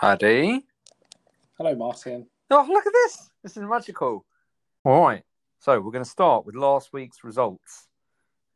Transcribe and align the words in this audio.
Paddy. 0.00 0.64
Hello, 1.56 1.74
Martin. 1.74 2.24
Oh, 2.52 2.64
look 2.70 2.86
at 2.86 2.92
this. 2.92 3.30
This 3.42 3.56
is 3.56 3.64
magical. 3.64 4.24
All 4.84 5.02
right. 5.02 5.24
So 5.58 5.80
we're 5.80 5.90
going 5.90 6.04
to 6.04 6.08
start 6.08 6.46
with 6.46 6.54
last 6.54 6.92
week's 6.92 7.24
results. 7.24 7.88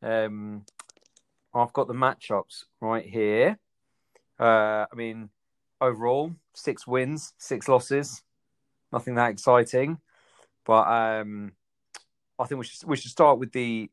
Um, 0.04 0.64
I've 1.52 1.72
got 1.72 1.88
the 1.88 1.94
matchups 1.94 2.66
right 2.80 3.04
here. 3.04 3.58
Uh, 4.38 4.86
I 4.92 4.94
mean, 4.94 5.30
overall, 5.80 6.32
six 6.54 6.86
wins, 6.86 7.34
six 7.38 7.66
losses. 7.66 8.22
Nothing 8.92 9.16
that 9.16 9.30
exciting, 9.30 9.98
but 10.64 10.86
um, 10.86 11.54
I 12.38 12.44
think 12.44 12.60
we 12.60 12.66
should 12.66 12.88
we 12.88 12.96
should 12.96 13.10
start 13.10 13.40
with 13.40 13.50
the 13.50 13.90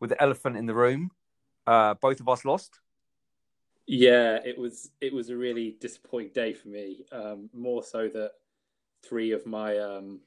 with 0.00 0.10
the 0.10 0.20
elephant 0.20 0.58
in 0.58 0.66
the 0.66 0.74
room. 0.74 1.12
Uh, 1.66 1.94
both 1.94 2.20
of 2.20 2.28
us 2.28 2.44
lost. 2.44 2.78
Yeah, 3.86 4.38
it 4.44 4.58
was 4.58 4.90
it 5.00 5.12
was 5.12 5.30
a 5.30 5.36
really 5.36 5.76
disappointing 5.80 6.32
day 6.32 6.54
for 6.54 6.68
me. 6.68 7.04
Um, 7.12 7.50
more 7.52 7.82
so 7.82 8.08
that 8.08 8.32
three 9.02 9.32
of 9.32 9.46
my 9.46 9.78
um, 9.78 10.20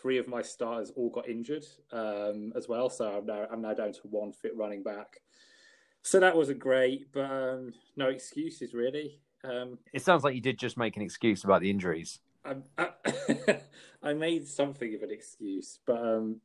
three 0.00 0.18
of 0.18 0.28
my 0.28 0.42
starters 0.42 0.92
all 0.96 1.10
got 1.10 1.28
injured 1.28 1.66
um, 1.92 2.52
as 2.56 2.68
well. 2.68 2.90
So 2.90 3.18
I'm 3.18 3.26
now 3.26 3.46
I'm 3.50 3.62
now 3.62 3.74
down 3.74 3.92
to 3.92 4.00
one 4.04 4.32
fit 4.32 4.56
running 4.56 4.82
back. 4.82 5.20
So 6.02 6.18
that 6.20 6.34
wasn't 6.34 6.58
great, 6.58 7.12
but 7.12 7.30
um, 7.30 7.74
no 7.96 8.08
excuses 8.08 8.72
really. 8.72 9.20
Um, 9.44 9.78
It 9.92 10.02
sounds 10.02 10.24
like 10.24 10.34
you 10.34 10.40
did 10.40 10.58
just 10.58 10.76
make 10.76 10.96
an 10.96 11.02
excuse 11.02 11.44
about 11.44 11.60
the 11.60 11.70
injuries. 11.70 12.20
I, 12.44 12.56
I, 12.78 13.60
I 14.02 14.12
made 14.14 14.46
something 14.48 14.94
of 14.94 15.02
an 15.02 15.10
excuse, 15.10 15.78
but 15.86 15.98
um, 15.98 16.40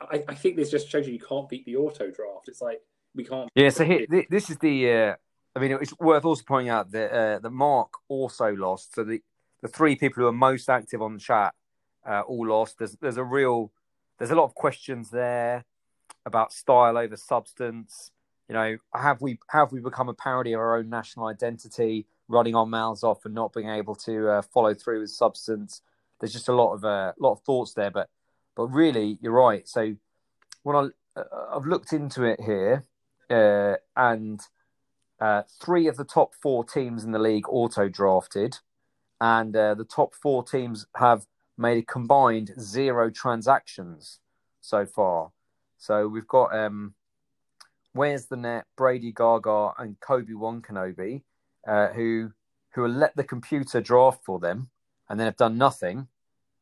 I, 0.00 0.24
I 0.26 0.34
think 0.34 0.56
this 0.56 0.70
just 0.70 0.88
shows 0.88 1.06
you 1.06 1.12
you 1.12 1.20
can't 1.20 1.48
beat 1.48 1.66
the 1.66 1.76
auto 1.76 2.10
draft. 2.10 2.48
It's 2.48 2.62
like 2.62 2.80
we 3.14 3.24
can't. 3.24 3.50
Yeah, 3.54 3.68
so 3.68 3.84
here, 3.84 4.06
this 4.30 4.50
is 4.50 4.56
the. 4.58 4.92
Uh, 4.92 5.14
I 5.58 5.60
mean, 5.60 5.72
it's 5.80 5.98
worth 5.98 6.24
also 6.24 6.44
pointing 6.46 6.68
out 6.68 6.92
that 6.92 7.12
uh, 7.12 7.38
that 7.40 7.50
Mark 7.50 7.90
also 8.08 8.54
lost. 8.54 8.94
So 8.94 9.02
the 9.02 9.20
the 9.60 9.66
three 9.66 9.96
people 9.96 10.22
who 10.22 10.28
are 10.28 10.32
most 10.32 10.70
active 10.70 11.02
on 11.02 11.14
the 11.14 11.20
chat 11.20 11.52
uh, 12.08 12.20
all 12.20 12.46
lost. 12.46 12.78
There's 12.78 12.92
there's 13.00 13.16
a 13.16 13.24
real 13.24 13.72
there's 14.18 14.30
a 14.30 14.36
lot 14.36 14.44
of 14.44 14.54
questions 14.54 15.10
there 15.10 15.64
about 16.24 16.52
style 16.52 16.96
over 16.96 17.16
substance. 17.16 18.12
You 18.48 18.54
know, 18.54 18.76
have 18.94 19.20
we 19.20 19.40
have 19.50 19.72
we 19.72 19.80
become 19.80 20.08
a 20.08 20.14
parody 20.14 20.52
of 20.52 20.60
our 20.60 20.76
own 20.76 20.88
national 20.88 21.26
identity, 21.26 22.06
running 22.28 22.54
our 22.54 22.66
mouths 22.66 23.02
off 23.02 23.24
and 23.24 23.34
not 23.34 23.52
being 23.52 23.68
able 23.68 23.96
to 23.96 24.28
uh, 24.28 24.42
follow 24.42 24.74
through 24.74 25.00
with 25.00 25.10
substance? 25.10 25.82
There's 26.20 26.32
just 26.32 26.48
a 26.48 26.54
lot 26.54 26.74
of 26.74 26.84
a 26.84 26.86
uh, 26.86 27.12
lot 27.18 27.32
of 27.32 27.40
thoughts 27.40 27.74
there, 27.74 27.90
but 27.90 28.08
but 28.54 28.68
really, 28.68 29.18
you're 29.20 29.32
right. 29.32 29.68
So 29.68 29.96
when 30.62 30.76
I 30.76 31.20
uh, 31.20 31.24
I've 31.56 31.66
looked 31.66 31.92
into 31.92 32.22
it 32.22 32.40
here, 32.40 32.84
uh, 33.28 33.74
and 33.96 34.40
uh, 35.20 35.42
three 35.60 35.88
of 35.88 35.96
the 35.96 36.04
top 36.04 36.34
four 36.34 36.64
teams 36.64 37.04
in 37.04 37.12
the 37.12 37.18
league 37.18 37.48
auto 37.48 37.88
drafted, 37.88 38.58
and 39.20 39.54
uh, 39.56 39.74
the 39.74 39.84
top 39.84 40.14
four 40.14 40.42
teams 40.44 40.86
have 40.96 41.26
made 41.56 41.78
a 41.78 41.82
combined 41.82 42.54
zero 42.60 43.10
transactions 43.10 44.20
so 44.60 44.86
far. 44.86 45.32
So 45.76 46.08
we've 46.08 46.26
got 46.26 46.54
um, 46.56 46.94
Where's 47.92 48.26
the 48.26 48.36
Net, 48.36 48.66
Brady 48.76 49.12
Gaga, 49.12 49.72
and 49.78 49.98
Kobe 50.00 50.32
Wankanobi, 50.32 51.22
uh, 51.66 51.88
who 51.88 52.32
who 52.74 52.86
let 52.86 53.16
the 53.16 53.24
computer 53.24 53.80
draft 53.80 54.24
for 54.24 54.38
them, 54.38 54.70
and 55.08 55.18
then 55.18 55.26
have 55.26 55.36
done 55.36 55.58
nothing, 55.58 56.06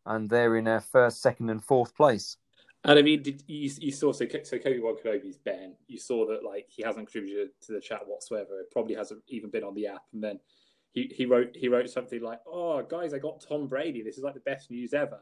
and 0.06 0.30
they're 0.30 0.56
in 0.56 0.66
uh, 0.66 0.80
first, 0.80 1.20
second, 1.20 1.50
and 1.50 1.62
fourth 1.62 1.94
place. 1.94 2.38
And 2.86 3.00
I 3.00 3.02
mean, 3.02 3.20
did 3.20 3.42
you, 3.48 3.68
you 3.80 3.90
saw 3.90 4.12
so 4.12 4.26
so 4.44 4.58
Kobe 4.58 4.78
Wakanobi's 4.78 5.38
Ben? 5.38 5.74
You 5.88 5.98
saw 5.98 6.24
that 6.28 6.44
like 6.44 6.66
he 6.68 6.84
hasn't 6.84 7.10
contributed 7.10 7.48
to 7.62 7.72
the 7.72 7.80
chat 7.80 8.06
whatsoever. 8.06 8.60
It 8.60 8.70
probably 8.70 8.94
hasn't 8.94 9.22
even 9.28 9.50
been 9.50 9.64
on 9.64 9.74
the 9.74 9.88
app. 9.88 10.02
And 10.12 10.22
then 10.22 10.38
he, 10.92 11.12
he 11.12 11.26
wrote 11.26 11.56
he 11.56 11.68
wrote 11.68 11.90
something 11.90 12.22
like, 12.22 12.38
"Oh 12.46 12.82
guys, 12.82 13.12
I 13.12 13.18
got 13.18 13.44
Tom 13.46 13.66
Brady. 13.66 14.02
This 14.02 14.18
is 14.18 14.22
like 14.22 14.34
the 14.34 14.40
best 14.40 14.70
news 14.70 14.94
ever." 14.94 15.18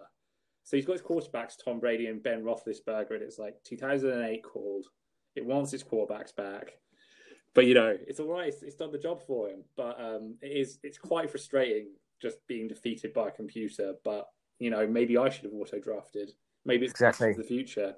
So 0.63 0.77
he's 0.77 0.85
got 0.85 0.93
his 0.95 1.03
quarterbacks, 1.03 1.55
Tom 1.63 1.81
Brady 1.81 2.07
and 2.07 2.23
Ben 2.23 2.43
Roethlisberger, 2.43 3.13
and 3.13 3.23
it's 3.23 3.39
like 3.39 3.57
2008 3.65 4.43
called. 4.45 4.87
It 5.35 5.45
wants 5.45 5.73
its 5.73 5.83
quarterbacks 5.83 6.37
back, 6.37 6.73
but 7.55 7.65
you 7.65 7.73
know 7.73 7.97
it's 8.07 8.21
all 8.21 8.31
right. 8.31 8.49
It's, 8.49 8.63
it's 8.63 8.77
done 8.77 8.93
the 8.93 8.99
job 8.99 9.23
for 9.27 9.49
him. 9.49 9.65
But 9.75 9.99
um, 9.99 10.37
it 10.43 10.53
is 10.55 10.79
it's 10.83 10.99
quite 10.99 11.31
frustrating 11.31 11.89
just 12.21 12.47
being 12.47 12.69
defeated 12.69 13.15
by 13.15 13.29
a 13.29 13.33
computer. 13.33 13.95
But 14.05 14.27
you 14.59 14.69
know 14.69 14.87
maybe 14.87 15.17
I 15.17 15.31
should 15.31 15.45
have 15.45 15.55
auto 15.55 15.81
drafted. 15.81 16.31
Maybe 16.65 16.87
it's 16.87 16.93
Exactly. 16.93 17.35
the 17.35 17.45
future. 17.45 17.97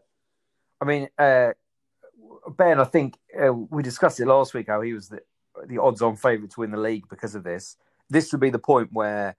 I 0.81 0.84
mean, 0.84 1.09
uh, 1.19 1.53
Ben, 2.49 2.81
I 2.81 2.84
think 2.84 3.16
uh, 3.38 3.53
we 3.53 3.82
discussed 3.82 4.21
it 4.21 4.27
last 4.27 4.54
week 4.54 4.66
how 4.69 4.81
he 4.81 4.93
was 4.93 5.09
the, 5.09 5.21
the 5.66 5.78
odds-on 5.78 6.16
favourite 6.16 6.50
to 6.53 6.60
win 6.60 6.71
the 6.71 6.77
league 6.77 7.09
because 7.09 7.34
of 7.34 7.44
this. 7.44 7.77
This 8.10 8.32
would 8.32 8.41
be 8.41 8.50
the 8.50 8.59
point 8.59 8.91
where, 8.93 9.37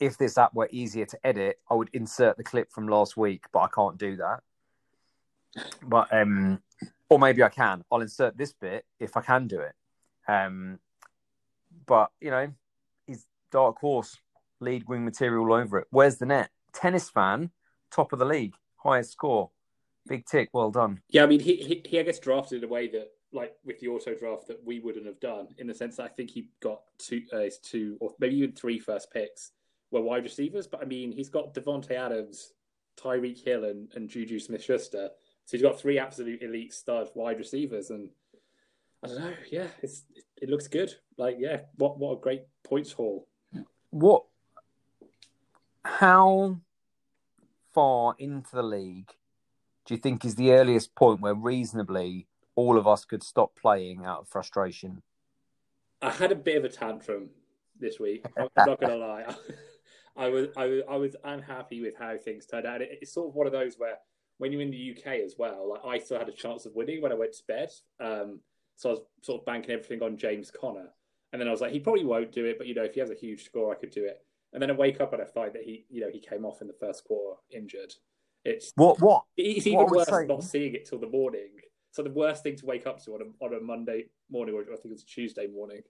if 0.00 0.16
this 0.16 0.38
app 0.38 0.54
were 0.54 0.68
easier 0.70 1.06
to 1.06 1.26
edit, 1.26 1.58
I 1.70 1.74
would 1.74 1.90
insert 1.92 2.36
the 2.36 2.44
clip 2.44 2.70
from 2.70 2.88
last 2.88 3.16
week, 3.16 3.44
but 3.52 3.60
I 3.60 3.68
can't 3.74 3.98
do 3.98 4.16
that. 4.16 4.40
But 5.82 6.12
um, 6.12 6.62
or 7.08 7.18
maybe 7.18 7.42
I 7.42 7.48
can. 7.48 7.84
I'll 7.90 8.00
insert 8.00 8.36
this 8.36 8.52
bit 8.52 8.84
if 9.00 9.16
I 9.16 9.22
can 9.22 9.48
do 9.48 9.60
it. 9.60 9.74
Um, 10.28 10.78
but 11.86 12.12
you 12.20 12.30
know, 12.30 12.52
he's 13.06 13.26
dark 13.50 13.78
horse, 13.78 14.16
lead 14.60 14.86
wing 14.88 15.04
material 15.04 15.44
all 15.44 15.54
over 15.54 15.78
it. 15.78 15.88
Where's 15.90 16.16
the 16.16 16.26
net? 16.26 16.50
Tennis 16.72 17.10
fan, 17.10 17.50
top 17.90 18.12
of 18.12 18.18
the 18.18 18.24
league, 18.24 18.54
highest 18.76 19.12
score. 19.12 19.50
Big 20.06 20.24
tick, 20.24 20.48
well 20.52 20.70
done. 20.70 21.00
Yeah, 21.10 21.24
I 21.24 21.26
mean, 21.26 21.40
he, 21.40 21.56
he 21.56 21.82
he 21.84 22.02
gets 22.02 22.18
drafted 22.18 22.62
in 22.62 22.68
a 22.68 22.72
way 22.72 22.88
that, 22.88 23.10
like, 23.32 23.54
with 23.64 23.78
the 23.78 23.88
auto 23.88 24.14
draft 24.14 24.46
that 24.46 24.64
we 24.64 24.80
wouldn't 24.80 25.04
have 25.04 25.20
done. 25.20 25.48
In 25.58 25.66
the 25.66 25.74
sense 25.74 25.96
that 25.96 26.04
I 26.04 26.08
think 26.08 26.30
he 26.30 26.48
got 26.60 26.80
two, 26.98 27.22
uh, 27.32 27.40
his 27.40 27.58
two 27.58 27.98
or 28.00 28.14
maybe 28.18 28.36
even 28.36 28.52
three 28.52 28.78
first 28.78 29.12
picks 29.12 29.52
were 29.90 30.00
wide 30.00 30.24
receivers. 30.24 30.66
But 30.66 30.80
I 30.80 30.86
mean, 30.86 31.12
he's 31.12 31.28
got 31.28 31.52
Davante 31.52 31.90
Adams, 31.90 32.54
Tyreek 32.98 33.44
Hill, 33.44 33.64
and, 33.64 33.92
and 33.94 34.08
Juju 34.08 34.38
Smith-Schuster. 34.38 35.10
So 35.44 35.56
he's 35.56 35.62
got 35.62 35.78
three 35.78 35.98
absolute 35.98 36.42
elite 36.42 36.72
stud 36.72 37.10
wide 37.14 37.38
receivers, 37.38 37.90
and 37.90 38.10
I 39.02 39.08
don't 39.08 39.20
know. 39.20 39.34
Yeah, 39.50 39.66
it's 39.82 40.04
it, 40.14 40.24
it 40.42 40.48
looks 40.48 40.68
good. 40.68 40.94
Like, 41.18 41.36
yeah, 41.38 41.60
what 41.76 41.98
what 41.98 42.12
a 42.12 42.20
great 42.20 42.44
points 42.64 42.92
haul. 42.92 43.26
What? 43.90 44.24
How 45.84 46.56
far 47.78 48.16
into 48.18 48.56
the 48.56 48.62
league 48.62 49.12
do 49.86 49.94
you 49.94 49.98
think 50.00 50.24
is 50.24 50.34
the 50.34 50.50
earliest 50.50 50.92
point 50.96 51.20
where 51.20 51.32
reasonably 51.32 52.26
all 52.56 52.76
of 52.76 52.88
us 52.88 53.04
could 53.04 53.22
stop 53.22 53.54
playing 53.54 54.04
out 54.04 54.18
of 54.22 54.28
frustration? 54.28 55.00
I 56.02 56.10
had 56.10 56.32
a 56.32 56.34
bit 56.34 56.56
of 56.56 56.64
a 56.64 56.68
tantrum 56.68 57.30
this 57.78 58.00
week. 58.00 58.26
I'm 58.36 58.48
not 58.66 58.80
gonna 58.80 58.96
lie. 59.08 59.32
I 60.16 60.28
was 60.28 60.48
I 60.56 60.66
was 60.66 60.82
I 60.90 60.96
was 60.96 61.16
unhappy 61.24 61.80
with 61.80 61.94
how 61.96 62.16
things 62.18 62.44
turned 62.46 62.66
out. 62.66 62.82
It- 62.82 62.98
It's 63.00 63.14
sort 63.14 63.28
of 63.28 63.34
one 63.36 63.46
of 63.46 63.52
those 63.52 63.76
where 63.78 63.96
when 64.38 64.50
you're 64.52 64.60
in 64.60 64.72
the 64.72 64.94
UK 64.96 65.20
as 65.24 65.36
well, 65.38 65.70
like 65.70 65.84
I 65.86 66.04
still 66.04 66.18
had 66.18 66.28
a 66.28 66.32
chance 66.32 66.66
of 66.66 66.74
winning 66.74 67.00
when 67.00 67.12
I 67.12 67.14
went 67.14 67.32
to 67.34 67.44
bed. 67.46 67.70
Um, 68.00 68.40
so 68.76 68.90
I 68.90 68.92
was 68.94 69.02
sort 69.22 69.40
of 69.40 69.46
banking 69.46 69.70
everything 69.70 70.02
on 70.02 70.16
James 70.18 70.50
Conner, 70.50 70.88
and 71.32 71.40
then 71.40 71.46
I 71.48 71.52
was 71.52 71.60
like, 71.60 71.72
he 71.72 71.80
probably 71.80 72.04
won't 72.04 72.32
do 72.32 72.44
it, 72.44 72.58
but 72.58 72.66
you 72.66 72.74
know, 72.74 72.84
if 72.84 72.92
he 72.94 73.00
has 73.00 73.10
a 73.10 73.14
huge 73.14 73.44
score, 73.44 73.72
I 73.72 73.76
could 73.78 73.90
do 73.90 74.04
it. 74.04 74.18
And 74.52 74.62
then 74.62 74.70
I 74.70 74.74
wake 74.74 75.00
up 75.00 75.12
and 75.12 75.20
I 75.20 75.26
find 75.26 75.52
that 75.52 75.62
he, 75.62 75.84
you 75.90 76.00
know, 76.00 76.08
he 76.10 76.20
came 76.20 76.44
off 76.44 76.62
in 76.62 76.66
the 76.66 76.74
first 76.80 77.04
quarter 77.04 77.38
injured. 77.50 77.92
It's 78.44 78.72
What? 78.76 79.00
What? 79.00 79.24
it's 79.36 79.66
even 79.66 79.80
would 79.80 79.90
worse 79.90 80.10
not 80.26 80.44
seeing 80.44 80.74
it 80.74 80.86
till 80.88 80.98
the 80.98 81.08
morning. 81.08 81.50
So 81.90 82.02
the 82.02 82.10
worst 82.10 82.42
thing 82.42 82.56
to 82.56 82.66
wake 82.66 82.86
up 82.86 83.02
to 83.04 83.14
on 83.14 83.20
a 83.22 83.44
on 83.44 83.54
a 83.54 83.60
Monday 83.60 84.06
morning, 84.30 84.54
or 84.54 84.62
I 84.62 84.76
think 84.76 84.92
it's 84.92 85.02
a 85.02 85.06
Tuesday 85.06 85.46
morning. 85.46 85.82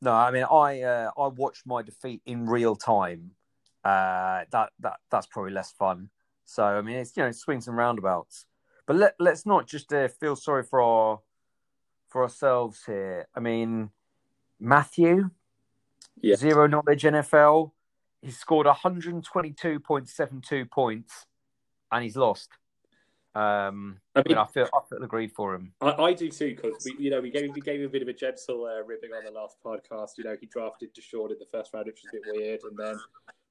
No, 0.00 0.12
I 0.12 0.30
mean, 0.30 0.44
I 0.44 0.82
uh, 0.82 1.10
I 1.18 1.28
watched 1.28 1.66
my 1.66 1.82
defeat 1.82 2.20
in 2.26 2.46
real 2.46 2.76
time. 2.76 3.30
Uh, 3.82 4.44
that 4.50 4.70
that 4.80 4.96
that's 5.10 5.26
probably 5.26 5.52
less 5.52 5.72
fun. 5.72 6.10
So 6.44 6.64
I 6.64 6.82
mean, 6.82 6.96
it's 6.96 7.16
you 7.16 7.22
know 7.22 7.32
swings 7.32 7.68
and 7.68 7.76
roundabouts. 7.76 8.46
But 8.86 8.96
let 8.96 9.14
let's 9.18 9.46
not 9.46 9.66
just 9.66 9.92
uh, 9.92 10.08
feel 10.08 10.36
sorry 10.36 10.62
for 10.62 10.82
our 10.82 11.20
for 12.08 12.22
ourselves 12.22 12.82
here. 12.84 13.26
I 13.34 13.40
mean, 13.40 13.90
Matthew, 14.60 15.30
Yeah. 16.24 16.36
zero 16.36 16.66
knowledge 16.66 17.02
NFL. 17.02 17.72
He 18.22 18.30
scored 18.30 18.66
122.72 18.66 20.70
points, 20.70 21.26
and 21.92 22.02
he's 22.02 22.16
lost. 22.16 22.48
Um, 23.34 23.98
I 24.14 24.22
mean, 24.26 24.38
I 24.38 24.46
feel 24.46 24.68
I 24.72 24.78
feel 24.88 25.02
aggrieved 25.02 25.34
for 25.34 25.54
him. 25.54 25.74
I, 25.80 25.90
I 25.90 26.12
do 26.12 26.30
too 26.30 26.54
because 26.54 26.74
we, 26.84 26.94
you 27.04 27.10
know, 27.10 27.20
we 27.20 27.30
gave 27.30 27.52
we 27.52 27.60
gave 27.60 27.80
him 27.80 27.86
a 27.86 27.90
bit 27.90 28.00
of 28.00 28.08
a 28.08 28.12
gentle 28.12 28.64
uh, 28.64 28.82
ribbing 28.84 29.10
on 29.10 29.24
the 29.24 29.32
last 29.32 29.56
podcast. 29.62 30.10
You 30.16 30.24
know, 30.24 30.36
he 30.40 30.46
drafted 30.46 30.94
Deshaun 30.94 31.32
in 31.32 31.38
the 31.38 31.46
first 31.50 31.74
round, 31.74 31.86
which 31.86 32.00
was 32.02 32.12
a 32.12 32.14
bit 32.16 32.22
weird, 32.36 32.60
and 32.62 32.78
then 32.78 32.98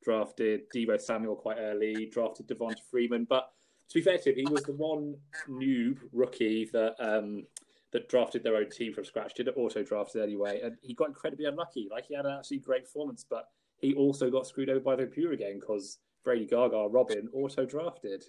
drafted 0.04 0.62
Deebo 0.74 1.00
Samuel 1.00 1.36
quite 1.36 1.58
early. 1.60 2.06
Drafted 2.06 2.48
Devonta 2.48 2.82
Freeman, 2.90 3.26
but 3.26 3.52
to 3.90 3.96
be 3.96 4.02
fair 4.02 4.18
to 4.18 4.30
him, 4.30 4.36
he 4.38 4.52
was 4.52 4.64
the 4.64 4.74
one 4.74 5.18
noob 5.50 6.00
rookie 6.14 6.70
that 6.72 6.96
um, 7.00 7.46
that 7.94 8.10
drafted 8.10 8.44
their 8.44 8.58
own 8.58 8.70
team 8.70 8.92
from 8.92 9.06
scratch. 9.06 9.36
Did 9.36 9.48
it 9.48 9.54
auto 9.56 9.84
drafted 9.84 10.22
anyway, 10.22 10.60
and 10.62 10.76
he 10.82 10.94
got 10.94 11.08
incredibly 11.08 11.46
unlucky. 11.46 11.88
Like 11.90 12.08
he 12.08 12.16
had 12.16 12.26
an 12.26 12.34
absolutely 12.34 12.66
great 12.66 12.84
performance, 12.84 13.24
but 13.28 13.48
he 13.80 13.94
also 13.94 14.30
got 14.30 14.48
screwed 14.48 14.70
over 14.70 14.80
by 14.80 14.96
the 14.96 15.04
computer 15.04 15.32
again 15.32 15.60
because 15.60 16.00
Brady 16.24 16.46
Gaga, 16.46 16.88
Robin 16.90 17.30
auto 17.34 17.66
drafted. 17.66 18.26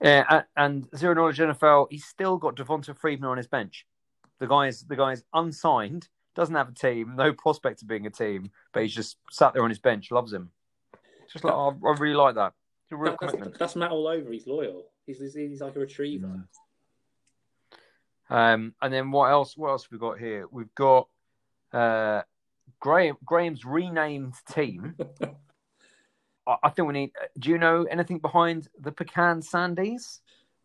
Yeah, 0.00 0.42
and 0.56 0.86
zero 0.96 1.14
knowledge 1.14 1.38
NFL. 1.38 1.88
He's 1.90 2.04
still 2.04 2.36
got 2.36 2.56
Devonta 2.56 2.96
Freeman 2.96 3.28
on 3.28 3.36
his 3.38 3.48
bench. 3.48 3.86
The 4.38 4.46
guy's 4.46 4.82
the 4.82 4.96
guy's 4.96 5.24
unsigned. 5.34 6.08
doesn't 6.36 6.54
have 6.54 6.68
a 6.68 6.74
team, 6.74 7.14
no 7.16 7.32
prospect 7.32 7.82
of 7.82 7.88
being 7.88 8.06
a 8.06 8.10
team, 8.10 8.50
but 8.72 8.82
he's 8.82 8.94
just 8.94 9.16
sat 9.30 9.54
there 9.54 9.64
on 9.64 9.70
his 9.70 9.78
bench, 9.78 10.10
loves 10.10 10.32
him. 10.32 10.50
Just 11.32 11.44
like 11.44 11.54
oh, 11.54 11.76
I 11.86 11.92
really 11.98 12.14
like 12.14 12.34
that. 12.34 12.52
That- 12.90 13.16
that's, 13.20 13.58
that's 13.58 13.76
Matt 13.76 13.92
all 13.92 14.08
over. 14.08 14.32
He's 14.32 14.48
loyal. 14.48 14.86
He's 15.06 15.20
he's, 15.20 15.34
he's 15.34 15.60
like 15.60 15.76
a 15.76 15.80
retriever. 15.80 16.26
Mm. 16.26 16.44
Um, 18.30 18.74
and 18.80 18.94
then 18.94 19.10
what 19.10 19.30
else? 19.30 19.56
What 19.56 19.70
else 19.70 19.84
have 19.84 19.92
we 19.92 19.98
got 19.98 20.18
here? 20.18 20.46
We've 20.50 20.74
got 20.74 21.08
uh, 21.72 22.22
Graham 22.78 23.16
Graham's 23.24 23.64
renamed 23.64 24.34
team. 24.52 24.96
I, 26.46 26.56
I 26.62 26.70
think 26.70 26.88
we 26.88 26.94
need. 26.94 27.12
Do 27.38 27.50
you 27.50 27.58
know 27.58 27.84
anything 27.84 28.18
behind 28.18 28.68
the 28.78 28.92
Pecan 28.92 29.40
Sandies? 29.40 30.20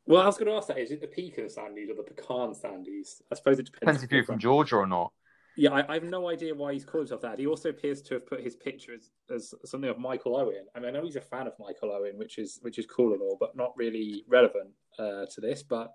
Well, 0.06 0.22
I 0.22 0.28
was 0.28 0.38
going 0.38 0.52
to 0.52 0.56
ask 0.56 0.68
that: 0.68 0.78
is 0.78 0.92
it 0.92 1.02
the 1.02 1.08
pecan 1.08 1.46
sandies 1.46 1.90
or 1.90 1.96
the 1.96 2.04
pecan 2.04 2.54
sandies? 2.54 3.22
I 3.32 3.36
suppose 3.36 3.58
it 3.58 3.66
depends. 3.66 3.80
Depends 3.80 4.04
if 4.04 4.12
you're 4.12 4.24
from 4.24 4.38
Georgia 4.38 4.76
or 4.76 4.88
not. 4.88 5.12
Yeah, 5.58 5.72
I, 5.72 5.90
I 5.90 5.94
have 5.96 6.04
no 6.04 6.30
idea 6.30 6.54
why 6.54 6.74
he's 6.74 6.84
called 6.84 7.04
himself 7.04 7.22
that. 7.22 7.40
He 7.40 7.48
also 7.48 7.70
appears 7.70 8.02
to 8.04 8.16
have 8.16 8.28
put 8.28 8.42
his 8.42 8.58
picture 8.58 8.94
as, 8.94 9.10
as 9.34 9.54
something 9.64 9.90
of 9.90 9.98
Michael 9.98 10.36
Owen. 10.36 10.66
I 10.76 10.80
mean, 10.80 10.90
I 10.90 10.92
know 10.92 11.06
he's 11.06 11.16
a 11.16 11.22
fan 11.22 11.48
of 11.48 11.54
Michael 11.60 11.92
Owen, 11.92 12.18
which 12.18 12.38
is 12.38 12.60
which 12.62 12.78
is 12.78 12.86
cool 12.86 13.14
and 13.14 13.22
all, 13.22 13.38
but 13.40 13.56
not 13.56 13.76
really 13.76 14.26
relevant 14.28 14.70
uh, 15.00 15.26
to 15.34 15.42
this. 15.42 15.64
But 15.64 15.94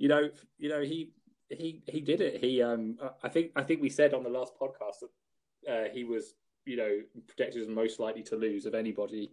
you 0.00 0.08
know, 0.08 0.30
you 0.58 0.70
know, 0.70 0.80
he 0.80 1.10
he 1.50 1.82
he 1.86 2.00
did 2.00 2.22
it. 2.22 2.42
He 2.42 2.62
um, 2.62 2.98
I 3.22 3.28
think 3.28 3.52
I 3.54 3.62
think 3.62 3.82
we 3.82 3.90
said 3.90 4.14
on 4.14 4.22
the 4.22 4.30
last 4.30 4.54
podcast 4.58 5.02
that 5.02 5.70
uh, 5.70 5.88
he 5.92 6.04
was 6.04 6.34
you 6.64 6.78
know 6.78 7.00
projected 7.28 7.60
as 7.60 7.68
most 7.68 8.00
likely 8.00 8.22
to 8.24 8.36
lose 8.36 8.64
of 8.64 8.74
anybody 8.74 9.30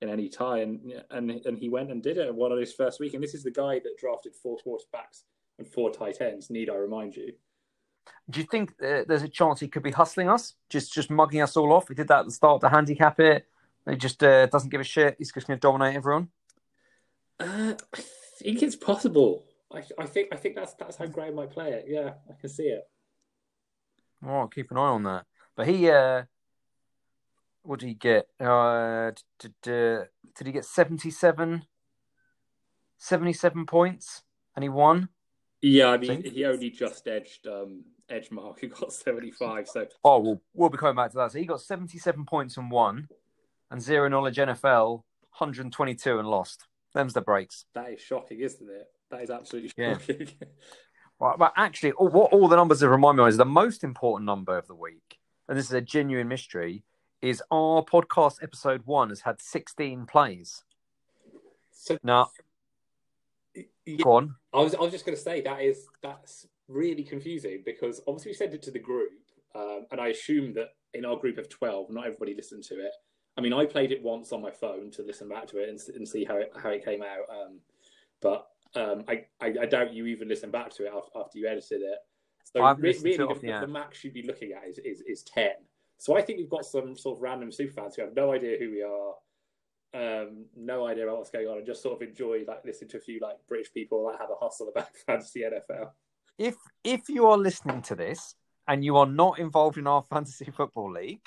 in 0.00 0.08
any 0.08 0.30
tie, 0.30 0.60
and 0.60 1.04
and 1.10 1.30
and 1.30 1.58
he 1.58 1.68
went 1.68 1.90
and 1.90 2.02
did 2.02 2.16
it 2.16 2.34
one 2.34 2.50
of 2.50 2.58
his 2.58 2.72
first 2.72 2.98
week. 2.98 3.12
And 3.12 3.22
this 3.22 3.34
is 3.34 3.44
the 3.44 3.50
guy 3.50 3.78
that 3.78 3.98
drafted 3.98 4.34
four 4.34 4.56
quarterbacks 4.66 5.24
and 5.58 5.68
four 5.68 5.90
tight 5.90 6.22
ends. 6.22 6.48
Need 6.48 6.70
I 6.70 6.76
remind 6.76 7.14
you? 7.14 7.34
Do 8.30 8.40
you 8.40 8.46
think 8.46 8.70
uh, 8.82 9.02
there's 9.06 9.22
a 9.22 9.28
chance 9.28 9.60
he 9.60 9.68
could 9.68 9.82
be 9.82 9.90
hustling 9.90 10.30
us, 10.30 10.54
just 10.70 10.94
just 10.94 11.10
mugging 11.10 11.42
us 11.42 11.58
all 11.58 11.74
off? 11.74 11.88
He 11.88 11.94
did 11.94 12.08
that 12.08 12.20
at 12.20 12.24
the 12.24 12.32
start 12.32 12.62
to 12.62 12.70
handicap 12.70 13.20
it. 13.20 13.46
He 13.86 13.96
just 13.96 14.22
uh, 14.22 14.46
doesn't 14.46 14.70
give 14.70 14.80
a 14.80 14.84
shit. 14.84 15.16
He's 15.18 15.30
just 15.30 15.46
going 15.46 15.58
to 15.58 15.60
dominate 15.60 15.94
everyone. 15.94 16.28
Uh, 17.38 17.74
I 17.94 18.00
think 18.38 18.62
it's 18.62 18.76
possible. 18.76 19.44
I, 19.72 19.82
I 19.98 20.06
think 20.06 20.28
I 20.32 20.36
think 20.36 20.54
that's 20.54 20.74
that's 20.74 20.96
how 20.96 21.06
Graham 21.06 21.34
might 21.34 21.50
play 21.50 21.72
it. 21.72 21.86
Yeah, 21.88 22.14
I 22.30 22.40
can 22.40 22.48
see 22.48 22.64
it. 22.64 22.84
Oh, 24.24 24.40
I'll 24.40 24.48
keep 24.48 24.70
an 24.70 24.78
eye 24.78 24.80
on 24.80 25.02
that. 25.04 25.26
But 25.56 25.66
he, 25.68 25.90
uh, 25.90 26.22
what 27.62 27.80
did 27.80 27.88
he 27.88 27.94
get? 27.94 28.28
Uh, 28.40 29.10
did, 29.38 29.54
did, 29.62 30.08
did 30.36 30.46
he 30.46 30.52
get 30.52 30.64
77, 30.64 31.64
77 32.98 33.66
points 33.66 34.22
and 34.54 34.62
he 34.62 34.68
won? 34.68 35.08
Yeah, 35.62 35.88
I 35.88 35.96
mean 35.98 36.22
Think- 36.22 36.34
he 36.34 36.44
only 36.44 36.70
just 36.70 37.06
edged 37.08 37.46
um 37.46 37.84
edge 38.08 38.30
mark 38.30 38.60
who 38.60 38.68
got 38.68 38.92
seventy 39.04 39.30
five. 39.30 39.66
So 39.68 39.86
Oh, 40.04 40.18
we'll, 40.20 40.42
we'll 40.54 40.70
be 40.70 40.78
coming 40.78 40.96
back 40.96 41.10
to 41.12 41.16
that. 41.18 41.32
So 41.32 41.38
he 41.38 41.44
got 41.44 41.60
77 41.60 42.24
points 42.24 42.56
and 42.56 42.70
won, 42.70 43.08
and 43.70 43.82
zero 43.82 44.08
knowledge 44.08 44.36
NFL, 44.36 45.02
122 45.38 46.18
and 46.18 46.28
lost. 46.28 46.66
Them's 46.94 47.14
the 47.14 47.20
breaks. 47.20 47.64
that 47.74 47.90
is 47.92 48.00
shocking, 48.00 48.40
isn't 48.40 48.68
it? 48.70 48.86
That 49.10 49.22
is 49.22 49.30
absolutely 49.30 49.72
Yeah. 49.76 49.98
shocking. 49.98 50.28
Right, 51.18 51.38
but 51.38 51.54
actually, 51.56 51.92
all, 51.92 52.08
what 52.08 52.30
all 52.34 52.46
the 52.46 52.56
numbers 52.56 52.82
have 52.82 52.90
reminded 52.90 53.22
me 53.22 53.22
of 53.22 53.28
is 53.30 53.36
the 53.38 53.46
most 53.46 53.82
important 53.82 54.26
number 54.26 54.58
of 54.58 54.66
the 54.66 54.74
week, 54.74 55.18
and 55.48 55.56
this 55.56 55.64
is 55.64 55.72
a 55.72 55.80
genuine 55.80 56.28
mystery, 56.28 56.84
is 57.22 57.42
our 57.50 57.82
podcast 57.82 58.42
episode 58.42 58.82
one 58.84 59.08
has 59.08 59.22
had 59.22 59.40
16 59.40 60.04
plays. 60.04 60.62
so 61.72 61.96
Now, 62.02 62.28
yeah, 63.54 63.96
go 64.02 64.12
on. 64.12 64.34
I 64.52 64.60
was 64.60 64.74
I 64.74 64.80
was 64.80 64.92
just 64.92 65.06
going 65.06 65.16
to 65.16 65.22
say 65.22 65.40
that 65.40 65.62
is 65.62 65.86
that's 66.02 66.46
really 66.68 67.02
confusing 67.02 67.62
because 67.64 68.02
obviously 68.06 68.32
we 68.32 68.34
sent 68.34 68.52
it 68.52 68.60
to 68.64 68.70
the 68.70 68.78
group, 68.78 69.12
um, 69.54 69.86
and 69.90 69.98
I 70.02 70.08
assume 70.08 70.52
that 70.52 70.74
in 70.92 71.06
our 71.06 71.16
group 71.16 71.38
of 71.38 71.48
twelve, 71.48 71.88
not 71.88 72.04
everybody 72.04 72.34
listened 72.34 72.64
to 72.64 72.74
it. 72.74 72.92
I 73.38 73.40
mean, 73.40 73.54
I 73.54 73.64
played 73.64 73.90
it 73.90 74.02
once 74.02 74.32
on 74.32 74.42
my 74.42 74.50
phone 74.50 74.90
to 74.90 75.02
listen 75.02 75.30
back 75.30 75.46
to 75.48 75.58
it 75.58 75.70
and, 75.70 75.80
and 75.96 76.06
see 76.06 76.24
how 76.24 76.36
it 76.36 76.52
how 76.62 76.68
it 76.68 76.84
came 76.84 77.02
out. 77.02 77.24
Um, 77.30 77.60
but 78.20 78.48
um, 78.76 79.04
I, 79.08 79.24
I 79.40 79.54
I 79.62 79.66
doubt 79.66 79.94
you 79.94 80.06
even 80.06 80.28
listened 80.28 80.52
back 80.52 80.70
to 80.74 80.84
it 80.84 80.92
after, 80.94 81.18
after 81.18 81.38
you 81.38 81.48
edited 81.48 81.80
it. 81.82 81.98
So 82.44 82.62
re- 82.62 82.74
really, 82.78 83.14
it 83.14 83.18
the, 83.18 83.34
the 83.34 83.60
the 83.62 83.66
max 83.66 84.04
you'd 84.04 84.14
be 84.14 84.22
looking 84.22 84.52
at 84.52 84.68
is, 84.68 84.78
is 84.78 85.00
is 85.00 85.22
ten. 85.22 85.52
So 85.98 86.16
I 86.16 86.22
think 86.22 86.38
we've 86.38 86.50
got 86.50 86.64
some 86.64 86.96
sort 86.96 87.18
of 87.18 87.22
random 87.22 87.50
super 87.50 87.72
fans 87.72 87.96
who 87.96 88.02
have 88.02 88.14
no 88.14 88.32
idea 88.32 88.58
who 88.58 88.70
we 88.70 88.82
are, 88.82 89.14
um, 89.94 90.44
no 90.54 90.86
idea 90.86 91.04
about 91.04 91.18
what's 91.18 91.30
going 91.30 91.48
on, 91.48 91.58
and 91.58 91.66
just 91.66 91.82
sort 91.82 92.00
of 92.00 92.06
enjoy 92.06 92.44
like 92.46 92.64
listening 92.64 92.90
to 92.90 92.98
a 92.98 93.00
few 93.00 93.18
like 93.20 93.36
British 93.48 93.72
people 93.72 94.06
that 94.06 94.20
have 94.20 94.30
a 94.30 94.44
hustle 94.44 94.68
about 94.68 94.88
fantasy 95.06 95.42
NFL. 95.42 95.90
if 96.38 96.56
if 96.84 97.08
you 97.08 97.26
are 97.26 97.38
listening 97.38 97.82
to 97.82 97.94
this 97.94 98.34
and 98.68 98.84
you 98.84 98.96
are 98.96 99.06
not 99.06 99.38
involved 99.38 99.78
in 99.78 99.86
our 99.86 100.02
fantasy 100.10 100.50
football 100.54 100.92
league, 100.92 101.26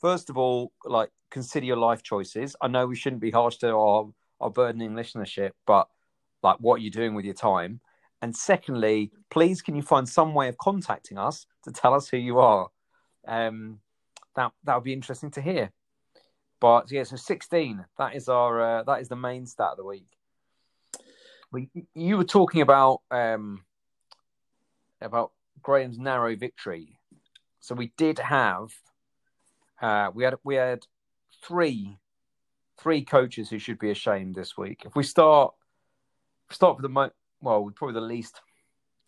first 0.00 0.28
of 0.28 0.36
all, 0.36 0.72
like 0.84 1.10
consider 1.30 1.66
your 1.66 1.78
life 1.78 2.02
choices. 2.02 2.54
I 2.60 2.68
know 2.68 2.86
we 2.86 2.96
shouldn't 2.96 3.22
be 3.22 3.30
harsh 3.30 3.56
to 3.58 3.74
our 3.74 4.10
our 4.40 4.50
burdening 4.50 4.92
listenership, 4.92 5.52
but 5.66 5.88
like 6.44 6.58
what 6.58 6.80
you're 6.80 6.84
you 6.84 6.90
doing 6.90 7.14
with 7.14 7.24
your 7.24 7.34
time? 7.34 7.80
And 8.22 8.36
secondly, 8.36 9.10
please 9.30 9.62
can 9.62 9.74
you 9.74 9.82
find 9.82 10.08
some 10.08 10.34
way 10.34 10.48
of 10.48 10.56
contacting 10.58 11.18
us 11.18 11.46
to 11.64 11.72
tell 11.72 11.94
us 11.94 12.08
who 12.08 12.16
you 12.16 12.38
are? 12.38 12.68
Um, 13.26 13.80
that 14.36 14.52
that 14.64 14.74
would 14.76 14.84
be 14.84 14.92
interesting 14.92 15.30
to 15.32 15.40
hear. 15.40 15.72
But 16.60 16.92
yeah, 16.92 17.04
so 17.04 17.16
sixteen. 17.16 17.84
That 17.98 18.14
is 18.14 18.28
our 18.28 18.60
uh, 18.60 18.82
that 18.84 19.00
is 19.00 19.08
the 19.08 19.16
main 19.16 19.46
stat 19.46 19.72
of 19.72 19.76
the 19.78 19.84
week. 19.84 20.06
We, 21.50 21.68
you 21.94 22.16
were 22.16 22.24
talking 22.24 22.60
about 22.62 23.00
um, 23.10 23.64
about 25.00 25.32
Graham's 25.62 25.98
narrow 25.98 26.36
victory. 26.36 26.98
So 27.60 27.74
we 27.74 27.92
did 27.96 28.18
have 28.18 28.68
uh, 29.80 30.10
we 30.14 30.24
had 30.24 30.34
we 30.44 30.54
had 30.56 30.80
three 31.42 31.98
three 32.78 33.04
coaches 33.04 33.50
who 33.50 33.58
should 33.58 33.78
be 33.78 33.90
ashamed 33.90 34.34
this 34.34 34.56
week. 34.56 34.82
If 34.84 34.96
we 34.96 35.04
start 35.04 35.54
start 36.50 36.76
with 36.76 36.82
the 36.82 36.88
mo- 36.88 37.10
well, 37.40 37.70
probably 37.74 37.94
the 37.94 38.00
least 38.00 38.40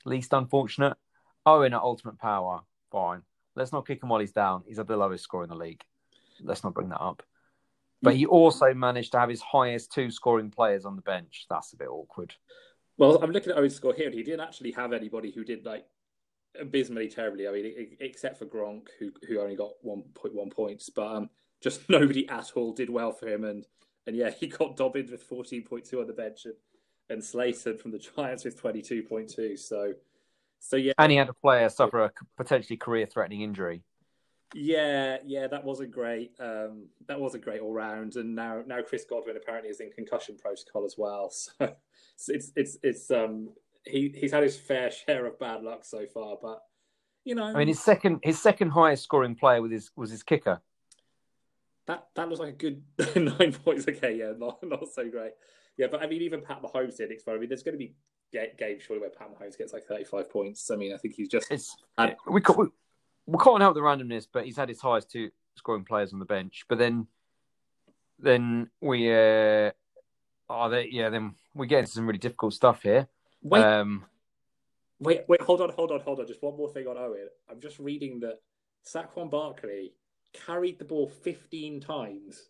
least 0.04 0.32
unfortunate. 0.32 0.96
Owen 1.44 1.74
at 1.74 1.80
Ultimate 1.80 2.18
Power, 2.18 2.60
fine. 2.90 3.22
Let's 3.54 3.72
not 3.72 3.86
kick 3.86 4.02
him 4.02 4.08
while 4.08 4.20
he's 4.20 4.32
down. 4.32 4.64
He's 4.66 4.78
at 4.78 4.86
the 4.86 4.96
lowest 4.96 5.24
score 5.24 5.42
in 5.42 5.48
the 5.48 5.56
league. 5.56 5.82
Let's 6.42 6.64
not 6.64 6.74
bring 6.74 6.90
that 6.90 7.00
up. 7.00 7.22
But 8.02 8.14
he 8.14 8.26
also 8.26 8.74
managed 8.74 9.12
to 9.12 9.18
have 9.18 9.30
his 9.30 9.40
highest 9.40 9.92
two 9.92 10.10
scoring 10.10 10.50
players 10.50 10.84
on 10.84 10.96
the 10.96 11.02
bench. 11.02 11.46
That's 11.48 11.72
a 11.72 11.76
bit 11.76 11.88
awkward. 11.88 12.34
Well, 12.98 13.22
I'm 13.22 13.30
looking 13.30 13.52
at 13.52 13.58
Owen's 13.58 13.74
score 13.74 13.94
here, 13.94 14.06
and 14.06 14.14
he 14.14 14.22
didn't 14.22 14.40
actually 14.40 14.72
have 14.72 14.92
anybody 14.92 15.30
who 15.30 15.44
did 15.44 15.64
like 15.64 15.86
abysmally 16.58 17.08
terribly. 17.08 17.48
I 17.48 17.52
mean, 17.52 17.96
except 18.00 18.38
for 18.38 18.46
Gronk, 18.46 18.88
who 18.98 19.12
who 19.26 19.40
only 19.40 19.56
got 19.56 19.72
1.1 19.84 20.52
points, 20.52 20.90
but 20.90 21.06
um, 21.06 21.30
just 21.62 21.80
nobody 21.88 22.28
at 22.28 22.52
all 22.54 22.72
did 22.72 22.90
well 22.90 23.12
for 23.12 23.28
him. 23.28 23.44
And 23.44 23.66
and 24.06 24.16
yeah, 24.16 24.30
he 24.30 24.46
got 24.46 24.76
Dobbins 24.76 25.10
with 25.10 25.28
14.2 25.28 26.00
on 26.00 26.06
the 26.06 26.12
bench, 26.12 26.44
and, 26.44 26.54
and 27.10 27.22
Slayton 27.22 27.78
from 27.78 27.90
the 27.92 27.98
Giants 27.98 28.44
with 28.44 28.60
22.2. 28.60 29.58
So 29.58 29.94
so 30.58 30.76
yeah, 30.76 30.92
And 30.98 31.12
he 31.12 31.18
had 31.18 31.28
a 31.28 31.34
player 31.34 31.68
suffer 31.68 32.04
a 32.04 32.12
potentially 32.36 32.76
career-threatening 32.76 33.42
injury. 33.42 33.82
Yeah, 34.54 35.18
yeah, 35.24 35.48
that 35.48 35.64
wasn't 35.64 35.90
great. 35.90 36.32
Um, 36.40 36.86
that 37.08 37.20
wasn't 37.20 37.44
great 37.44 37.60
all 37.60 37.72
round, 37.72 38.16
and 38.16 38.34
now 38.34 38.62
now 38.66 38.80
Chris 38.80 39.04
Godwin 39.04 39.36
apparently 39.36 39.70
is 39.70 39.80
in 39.80 39.90
concussion 39.90 40.36
protocol 40.36 40.84
as 40.84 40.96
well. 40.96 41.32
So 42.18 42.32
it's 42.32 42.50
it's 42.56 42.78
it's 42.82 43.10
um 43.10 43.50
he 43.84 44.08
he's 44.16 44.32
had 44.32 44.42
his 44.42 44.56
fair 44.56 44.90
share 44.90 45.26
of 45.26 45.38
bad 45.38 45.62
luck 45.62 45.84
so 45.84 46.06
far, 46.06 46.38
but 46.40 46.62
you 47.24 47.34
know, 47.34 47.44
I 47.44 47.52
mean, 47.52 47.68
his 47.68 47.78
second 47.78 48.20
his 48.22 48.40
second 48.40 48.70
highest 48.70 49.04
scoring 49.04 49.34
player 49.34 49.60
with 49.60 49.70
his 49.70 49.90
was 49.96 50.10
his 50.10 50.22
kicker. 50.22 50.62
that 51.86 52.08
that 52.14 52.28
looks 52.28 52.40
like 52.40 52.54
a 52.54 52.56
good 52.56 52.82
nine 53.16 53.52
points. 53.52 53.86
Okay, 53.86 54.16
yeah, 54.16 54.32
not 54.38 54.62
not 54.62 54.88
so 54.88 55.08
great. 55.10 55.32
Yeah, 55.76 55.88
but 55.90 56.02
I 56.02 56.06
mean, 56.06 56.22
even 56.22 56.40
Pat 56.40 56.62
Mahomes 56.62 56.96
did 56.96 57.10
explode. 57.10 57.34
I 57.34 57.38
mean, 57.38 57.48
there's 57.48 57.62
going 57.62 57.74
to 57.74 57.78
be 57.78 57.94
ga- 58.32 58.52
games 58.58 58.82
surely 58.82 59.00
where 59.00 59.10
Pat 59.10 59.28
Mahomes 59.30 59.58
gets 59.58 59.72
like 59.72 59.84
35 59.84 60.30
points. 60.30 60.70
I 60.70 60.76
mean, 60.76 60.92
I 60.94 60.96
think 60.96 61.14
he's 61.14 61.28
just 61.28 61.50
And- 61.98 62.16
we 62.26 62.40
can't, 62.40 62.58
we, 62.58 62.66
we 63.26 63.38
can't 63.42 63.60
help 63.60 63.74
the 63.74 63.80
randomness, 63.80 64.26
but 64.32 64.44
he's 64.44 64.56
had 64.56 64.68
his 64.68 64.80
highest 64.80 65.10
two 65.10 65.30
scoring 65.56 65.84
players 65.84 66.12
on 66.12 66.18
the 66.18 66.24
bench. 66.24 66.64
But 66.68 66.78
then 66.78 67.06
then 68.18 68.70
we 68.80 69.12
uh 69.12 69.70
oh 70.48 70.70
they, 70.70 70.88
yeah 70.90 71.10
then 71.10 71.34
we 71.54 71.66
get 71.66 71.80
into 71.80 71.90
some 71.90 72.06
really 72.06 72.18
difficult 72.18 72.54
stuff 72.54 72.82
here. 72.82 73.08
wait. 73.42 73.62
Um, 73.62 74.04
Wait, 74.98 75.24
wait, 75.28 75.42
hold 75.42 75.60
on, 75.60 75.68
hold 75.68 75.90
on, 75.92 76.00
hold 76.00 76.20
on. 76.20 76.26
Just 76.26 76.42
one 76.42 76.56
more 76.56 76.70
thing 76.70 76.86
on 76.86 76.96
Owen. 76.96 77.28
I'm 77.50 77.60
just 77.60 77.78
reading 77.78 78.20
that 78.20 78.40
Saquon 78.90 79.30
Barkley 79.30 79.92
carried 80.32 80.78
the 80.78 80.86
ball 80.86 81.06
15 81.22 81.80
times. 81.80 82.48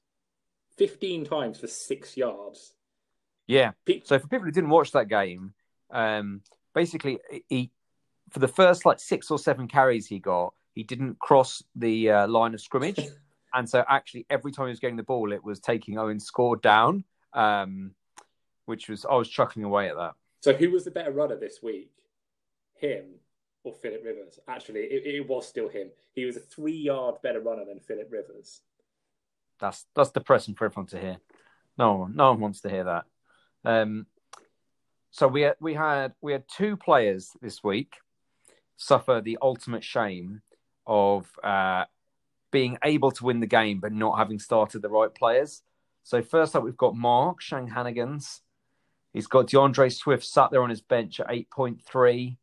15 0.76 1.24
times 1.24 1.58
for 1.58 1.66
six 1.66 2.16
yards. 2.16 2.74
Yeah. 3.46 3.72
So 4.04 4.18
for 4.18 4.28
people 4.28 4.46
who 4.46 4.52
didn't 4.52 4.70
watch 4.70 4.92
that 4.92 5.08
game, 5.08 5.54
um, 5.90 6.42
basically 6.74 7.18
he 7.48 7.70
for 8.30 8.40
the 8.40 8.48
first 8.48 8.84
like 8.84 8.98
six 8.98 9.30
or 9.30 9.38
seven 9.38 9.68
carries 9.68 10.06
he 10.06 10.18
got, 10.18 10.52
he 10.74 10.82
didn't 10.82 11.18
cross 11.18 11.62
the 11.74 12.10
uh, 12.10 12.28
line 12.28 12.54
of 12.54 12.60
scrimmage, 12.60 13.00
and 13.54 13.68
so 13.68 13.84
actually 13.88 14.26
every 14.30 14.52
time 14.52 14.66
he 14.66 14.70
was 14.70 14.80
getting 14.80 14.96
the 14.96 15.02
ball, 15.02 15.32
it 15.32 15.44
was 15.44 15.60
taking 15.60 15.98
Owen's 15.98 16.24
score 16.24 16.56
down, 16.56 17.04
um, 17.32 17.92
which 18.66 18.88
was 18.88 19.04
I 19.04 19.14
was 19.14 19.28
chuckling 19.28 19.64
away 19.64 19.88
at 19.88 19.96
that. 19.96 20.14
So 20.40 20.52
who 20.52 20.70
was 20.70 20.84
the 20.84 20.90
better 20.90 21.12
runner 21.12 21.36
this 21.36 21.62
week? 21.62 21.90
Him 22.74 23.04
or 23.64 23.74
Philip 23.74 24.02
Rivers. 24.04 24.38
Actually, 24.48 24.80
it, 24.80 25.06
it 25.06 25.28
was 25.28 25.46
still 25.46 25.68
him. 25.68 25.88
He 26.12 26.24
was 26.24 26.36
a 26.36 26.40
three 26.40 26.76
yard 26.76 27.16
better 27.22 27.40
runner 27.40 27.64
than 27.64 27.80
Philip 27.80 28.08
Rivers. 28.10 28.60
That's 29.58 29.86
that's 29.94 30.10
depressing 30.10 30.54
for 30.54 30.66
everyone 30.66 30.86
to 30.88 31.00
hear. 31.00 31.16
No 31.78 32.06
no 32.06 32.30
one 32.30 32.40
wants 32.40 32.60
to 32.60 32.70
hear 32.70 32.84
that. 32.84 33.04
Um, 33.66 34.06
so 35.10 35.26
we 35.26 35.50
we 35.60 35.74
had 35.74 36.14
we 36.22 36.32
had 36.32 36.44
two 36.48 36.76
players 36.76 37.32
this 37.42 37.62
week 37.64 37.96
suffer 38.76 39.20
the 39.20 39.38
ultimate 39.42 39.82
shame 39.82 40.40
of 40.86 41.26
uh, 41.42 41.84
being 42.52 42.78
able 42.84 43.10
to 43.10 43.24
win 43.24 43.40
the 43.40 43.46
game 43.46 43.80
but 43.80 43.92
not 43.92 44.18
having 44.18 44.38
started 44.38 44.82
the 44.82 44.88
right 44.88 45.12
players. 45.12 45.62
So 46.04 46.22
first 46.22 46.54
up, 46.54 46.62
we've 46.62 46.76
got 46.76 46.94
Mark 46.94 47.42
Shanghanigans. 47.42 48.40
He's 49.12 49.26
got 49.26 49.48
D'Andre 49.48 49.88
Swift 49.88 50.24
sat 50.24 50.50
there 50.50 50.62
on 50.62 50.70
his 50.70 50.82
bench 50.82 51.18
at 51.18 51.26
eight 51.30 51.50
point 51.50 51.82
three. 51.82 52.38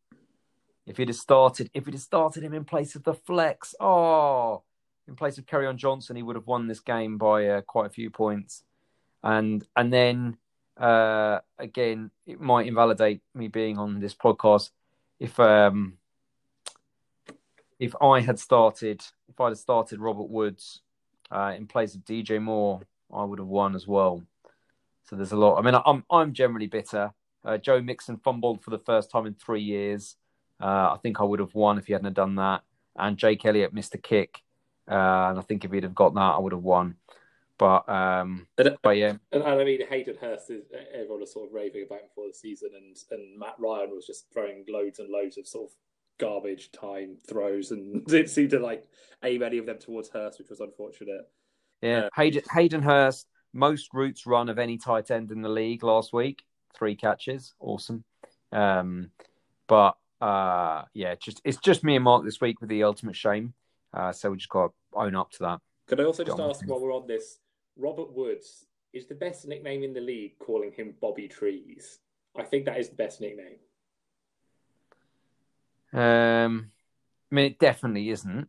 If 0.86 0.98
he'd 0.98 1.08
have 1.08 1.16
started, 1.16 1.70
if 1.74 1.86
he'd 1.86 1.94
have 1.94 2.02
started 2.02 2.44
him 2.44 2.54
in 2.54 2.66
place 2.66 2.96
of 2.96 3.04
the 3.04 3.14
flex, 3.14 3.74
oh, 3.80 4.64
in 5.08 5.16
place 5.16 5.38
of 5.38 5.46
Kerryon 5.46 5.78
Johnson, 5.78 6.18
he 6.18 6.24
would 6.24 6.36
have 6.36 6.48
won 6.48 6.68
this 6.68 6.82
game 6.82 7.18
by 7.18 7.48
uh, 7.48 7.62
quite 7.62 7.86
a 7.86 7.90
few 7.94 8.10
points. 8.10 8.64
And 9.24 9.66
and 9.78 9.94
then 9.94 10.38
uh, 10.78 11.40
again, 11.60 12.12
it 12.26 12.40
might 12.40 12.68
invalidate 12.68 13.22
me 13.34 13.48
being 13.48 13.78
on 13.78 14.00
this 14.00 14.14
podcast 14.14 14.72
if 15.20 15.40
um, 15.40 15.98
if 17.80 17.96
I 18.02 18.20
had 18.20 18.40
started, 18.40 19.02
if 19.30 19.40
I 19.40 19.50
had 19.50 19.58
started 19.58 20.00
Robert 20.00 20.30
Woods 20.30 20.82
uh, 21.32 21.54
in 21.56 21.68
place 21.68 21.96
of 21.96 22.02
DJ 22.02 22.42
Moore, 22.42 22.82
I 23.14 23.24
would 23.24 23.40
have 23.40 23.48
won 23.48 23.76
as 23.76 23.88
well. 23.88 24.24
So 25.06 25.16
there's 25.16 25.32
a 25.32 25.38
lot. 25.38 25.58
I 25.58 25.62
mean, 25.62 25.80
I'm 25.86 26.04
I'm 26.10 26.34
generally 26.34 26.68
bitter. 26.68 27.14
Uh, 27.46 27.58
Joe 27.58 27.82
Mixon 27.82 28.18
fumbled 28.18 28.64
for 28.64 28.70
the 28.70 28.80
first 28.80 29.12
time 29.12 29.26
in 29.26 29.34
three 29.34 29.62
years. 29.62 30.16
Uh, 30.62 30.94
I 30.94 30.98
think 31.02 31.20
I 31.20 31.24
would 31.24 31.40
have 31.40 31.54
won 31.56 31.78
if 31.78 31.88
he 31.88 31.94
hadn't 31.94 32.14
done 32.14 32.36
that. 32.36 32.64
And 32.98 33.18
Jake 33.18 33.46
Elliott 33.46 33.74
missed 33.74 33.96
a 33.96 33.98
kick, 33.98 34.42
uh, 34.90 35.30
and 35.30 35.40
I 35.40 35.42
think 35.42 35.66
if 35.66 35.72
he'd 35.72 35.84
have 35.84 35.96
got 35.96 36.14
that, 36.14 36.20
I 36.20 36.38
would 36.38 36.54
have 36.54 36.64
won. 36.64 36.96
But 37.60 37.88
um, 37.88 38.48
and, 38.58 38.76
but 38.82 38.98
yeah, 38.98 39.14
and, 39.32 39.44
and 39.44 39.44
I 39.44 39.64
mean 39.64 39.86
Hayden 39.88 40.18
Hurst 40.20 40.50
is 40.50 40.64
everyone 40.94 41.22
was 41.22 41.34
sort 41.34 41.50
of 41.50 41.54
raving 41.54 41.86
about 41.86 42.08
before 42.10 42.28
the 42.28 42.34
season, 42.34 42.70
and 42.76 42.98
and 43.12 43.40
Matt 43.40 43.56
Ryan 43.60 43.92
was 43.92 44.08
just 44.08 44.26
throwing 44.34 44.66
loads 44.68 45.00
and 45.00 45.10
loads 45.10 45.38
of 45.38 45.48
sort 45.48 45.70
of 45.70 45.76
garbage 46.20 46.72
time 46.72 47.18
throws, 47.28 47.72
and 47.72 48.06
didn't 48.08 48.30
seem 48.30 48.50
to 48.50 48.60
like 48.60 48.86
aim 49.24 49.44
any 49.44 49.60
of 49.60 49.66
them 49.66 49.78
towards 49.78 50.10
Hurst, 50.10 50.40
which 50.40 50.50
was 50.50 50.62
unfortunate. 50.62 51.30
Yeah, 51.82 52.06
uh, 52.06 52.10
Hayden, 52.16 52.44
Hayden 52.52 52.82
Hurst, 52.82 53.28
most 53.54 53.90
routes 53.94 54.26
run 54.26 54.50
of 54.50 54.58
any 54.58 54.78
tight 54.78 55.12
end 55.12 55.32
in 55.32 55.42
the 55.42 55.50
league 55.50 55.84
last 55.84 56.12
week, 56.12 56.44
three 56.76 56.96
catches, 56.96 57.54
awesome. 57.60 58.04
Um, 58.52 59.12
but 59.68 59.96
uh, 60.22 60.84
yeah, 60.94 61.16
just 61.16 61.42
it's 61.44 61.58
just 61.58 61.84
me 61.84 61.96
and 61.96 62.04
Mark 62.04 62.24
this 62.24 62.42
week 62.42 62.62
with 62.62 62.70
the 62.70 62.84
ultimate 62.84 63.16
shame. 63.16 63.54
Uh, 63.94 64.12
so 64.12 64.32
we 64.32 64.38
just 64.38 64.50
got 64.50 64.68
to 64.68 64.74
own 64.96 65.16
up 65.16 65.32
to 65.32 65.40
that. 65.42 65.60
Could 65.88 66.00
I 66.00 66.06
also 66.06 66.24
just 66.24 66.40
ask 66.40 66.66
while 66.66 66.80
we're 66.80 66.96
on 66.96 67.08
this, 67.08 67.40
Robert 67.78 68.14
Woods 68.14 68.66
is 68.94 69.08
the 69.08 69.16
best 69.16 69.48
nickname 69.48 69.84
in 69.84 69.94
the 69.94 70.02
league, 70.02 70.38
calling 70.40 70.72
him 70.72 70.94
Bobby 71.02 71.28
Trees. 71.28 72.00
I 72.38 72.44
think 72.44 72.66
that 72.66 72.80
is 72.80 72.90
the 72.90 72.96
best 72.96 73.22
nickname. 73.22 73.58
Um, 75.92 76.72
I 77.32 77.36
mean, 77.36 77.46
it 77.46 77.60
definitely 77.60 78.10
isn't, 78.10 78.48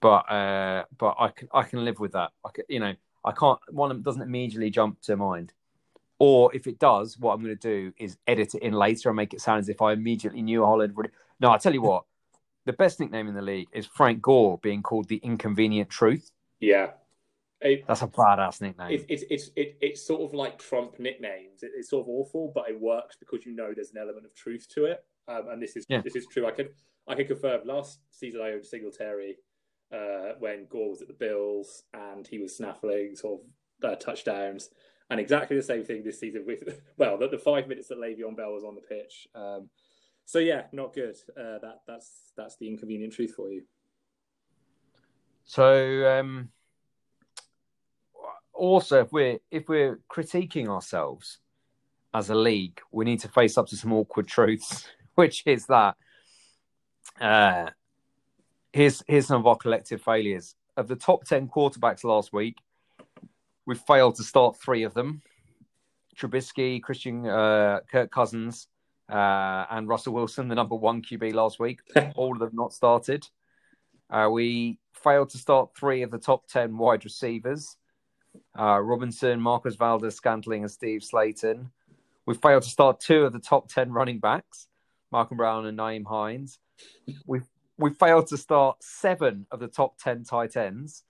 but 0.00 0.30
uh, 0.30 0.84
but 0.98 1.16
I 1.18 1.28
can 1.28 1.48
I 1.52 1.62
can 1.62 1.84
live 1.84 2.00
with 2.00 2.12
that. 2.12 2.30
I 2.44 2.50
can, 2.52 2.64
you 2.68 2.80
know, 2.80 2.94
I 3.24 3.32
can't. 3.32 3.58
One 3.70 4.02
doesn't 4.02 4.22
immediately 4.22 4.70
jump 4.70 5.00
to 5.02 5.16
mind, 5.16 5.52
or 6.18 6.54
if 6.54 6.66
it 6.66 6.78
does, 6.78 7.18
what 7.18 7.34
I'm 7.34 7.42
going 7.42 7.56
to 7.56 7.60
do 7.60 7.92
is 7.98 8.16
edit 8.26 8.54
it 8.54 8.62
in 8.62 8.72
later 8.72 9.08
and 9.08 9.16
make 9.16 9.34
it 9.34 9.40
sound 9.40 9.60
as 9.60 9.68
if 9.68 9.82
I 9.82 9.92
immediately 9.92 10.42
knew 10.42 10.64
Holland. 10.64 10.96
Would... 10.96 11.10
No, 11.38 11.50
I 11.50 11.58
tell 11.58 11.74
you 11.74 11.82
what, 11.82 12.04
the 12.66 12.72
best 12.72 12.98
nickname 12.98 13.28
in 13.28 13.34
the 13.34 13.42
league 13.42 13.68
is 13.72 13.86
Frank 13.86 14.20
Gore 14.20 14.58
being 14.58 14.82
called 14.82 15.08
the 15.08 15.16
Inconvenient 15.18 15.90
Truth. 15.90 16.32
Yeah, 16.60 16.90
it, 17.60 17.86
That's 17.86 18.02
a 18.02 18.06
badass 18.06 18.60
nickname. 18.62 18.90
It's 18.90 19.04
it's 19.08 19.24
it's 19.30 19.50
it, 19.54 19.76
it's 19.80 20.06
sort 20.06 20.22
of 20.22 20.32
like 20.32 20.58
Trump 20.58 20.98
nicknames. 20.98 21.62
It, 21.62 21.72
it's 21.76 21.90
sort 21.90 22.06
of 22.06 22.08
awful, 22.08 22.50
but 22.54 22.68
it 22.70 22.80
works 22.80 23.16
because 23.16 23.44
you 23.44 23.54
know 23.54 23.72
there's 23.74 23.90
an 23.90 23.98
element 23.98 24.24
of 24.24 24.34
truth 24.34 24.66
to 24.74 24.86
it. 24.86 25.04
Um, 25.28 25.48
and 25.50 25.62
this 25.62 25.76
is 25.76 25.84
yeah. 25.88 26.00
this 26.00 26.16
is 26.16 26.26
true. 26.26 26.46
I 26.46 26.52
can 26.52 26.68
I 27.06 27.14
can 27.14 27.26
confirm. 27.26 27.60
Last 27.66 28.00
season, 28.10 28.40
I 28.40 28.52
owned 28.52 28.64
Singletary 28.64 29.36
uh, 29.92 30.34
when 30.38 30.66
Gore 30.70 30.90
was 30.90 31.02
at 31.02 31.08
the 31.08 31.14
Bills 31.14 31.82
and 31.92 32.26
he 32.26 32.38
was 32.38 32.56
snaffling 32.56 33.14
sort 33.14 33.40
of 33.82 33.90
uh, 33.90 33.96
touchdowns, 33.96 34.70
and 35.10 35.20
exactly 35.20 35.56
the 35.56 35.62
same 35.62 35.84
thing 35.84 36.02
this 36.02 36.18
season 36.18 36.44
with 36.46 36.80
well 36.96 37.18
the, 37.18 37.28
the 37.28 37.38
five 37.38 37.68
minutes 37.68 37.88
that 37.88 37.98
Le'Veon 37.98 38.36
Bell 38.36 38.52
was 38.52 38.64
on 38.64 38.74
the 38.74 38.80
pitch. 38.80 39.28
Um, 39.34 39.68
so 40.24 40.38
yeah, 40.38 40.62
not 40.72 40.94
good. 40.94 41.16
Uh, 41.36 41.58
that 41.60 41.80
that's 41.86 42.32
that's 42.38 42.56
the 42.56 42.68
inconvenient 42.68 43.12
truth 43.12 43.34
for 43.34 43.50
you. 43.50 43.64
So 45.44 46.18
um, 46.18 46.50
also, 48.60 49.00
if 49.00 49.10
we're 49.10 49.38
if 49.50 49.68
we're 49.68 49.98
critiquing 50.12 50.68
ourselves 50.68 51.38
as 52.12 52.28
a 52.28 52.34
league, 52.34 52.78
we 52.92 53.06
need 53.06 53.20
to 53.20 53.28
face 53.28 53.56
up 53.56 53.66
to 53.68 53.76
some 53.76 53.92
awkward 53.92 54.28
truths, 54.28 54.86
which 55.14 55.42
is 55.46 55.66
that 55.66 55.96
uh, 57.20 57.70
here's 58.72 59.02
here's 59.08 59.26
some 59.26 59.40
of 59.40 59.46
our 59.46 59.56
collective 59.56 60.02
failures. 60.02 60.54
Of 60.76 60.88
the 60.88 60.96
top 60.96 61.24
ten 61.24 61.48
quarterbacks 61.48 62.04
last 62.04 62.32
week, 62.32 62.56
we 63.66 63.74
failed 63.74 64.16
to 64.16 64.22
start 64.22 64.60
three 64.60 64.82
of 64.82 64.92
them: 64.92 65.22
Trubisky, 66.16 66.82
Christian, 66.82 67.26
uh, 67.26 67.80
Kirk 67.90 68.10
Cousins, 68.10 68.68
uh, 69.10 69.64
and 69.70 69.88
Russell 69.88 70.12
Wilson, 70.12 70.48
the 70.48 70.54
number 70.54 70.76
one 70.76 71.00
QB 71.00 71.32
last 71.32 71.58
week. 71.58 71.80
All 72.14 72.34
of 72.34 72.40
them 72.40 72.50
not 72.52 72.74
started. 72.74 73.26
Uh, 74.10 74.28
we 74.30 74.78
failed 74.92 75.30
to 75.30 75.38
start 75.38 75.70
three 75.74 76.02
of 76.02 76.10
the 76.10 76.18
top 76.18 76.46
ten 76.46 76.76
wide 76.76 77.04
receivers 77.04 77.78
uh, 78.58 78.80
Robinson, 78.80 79.40
Marquez 79.40 79.76
Valdes, 79.76 80.14
Scantling, 80.14 80.62
and 80.62 80.70
Steve 80.70 81.02
Slayton. 81.02 81.70
We 82.26 82.34
failed 82.34 82.62
to 82.62 82.68
start 82.68 83.00
two 83.00 83.24
of 83.24 83.32
the 83.32 83.38
top 83.38 83.68
10 83.68 83.92
running 83.92 84.18
backs, 84.18 84.68
Malcolm 85.10 85.36
Brown 85.36 85.66
and 85.66 85.78
Nyheim 85.78 86.06
Hines. 86.06 86.58
We 87.26 87.40
we 87.80 87.90
failed 87.90 88.26
to 88.28 88.36
start 88.36 88.82
seven 88.82 89.46
of 89.50 89.58
the 89.58 89.68
top 89.68 89.98
10 89.98 90.24
tight 90.24 90.56
ends 90.56 91.04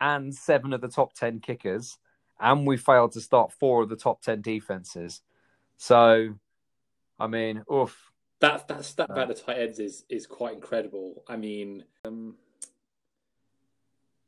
and 0.00 0.34
seven 0.34 0.72
of 0.72 0.80
the 0.80 0.88
top 0.88 1.12
10 1.12 1.40
kickers. 1.40 1.98
And 2.40 2.66
we 2.66 2.76
failed 2.78 3.12
to 3.12 3.20
start 3.20 3.52
four 3.52 3.82
of 3.82 3.88
the 3.88 3.96
top 3.96 4.22
10 4.22 4.40
defenses. 4.40 5.20
So, 5.76 6.34
I 7.20 7.26
mean, 7.26 7.62
oof. 7.72 8.12
That, 8.40 8.66
that 8.68 8.84
stat 8.84 9.08
about 9.10 9.28
the 9.28 9.34
tight 9.34 9.58
ends 9.58 9.78
is, 9.78 10.04
is 10.08 10.26
quite 10.26 10.54
incredible. 10.54 11.22
I 11.28 11.36
mean, 11.36 11.84
um, 12.04 12.34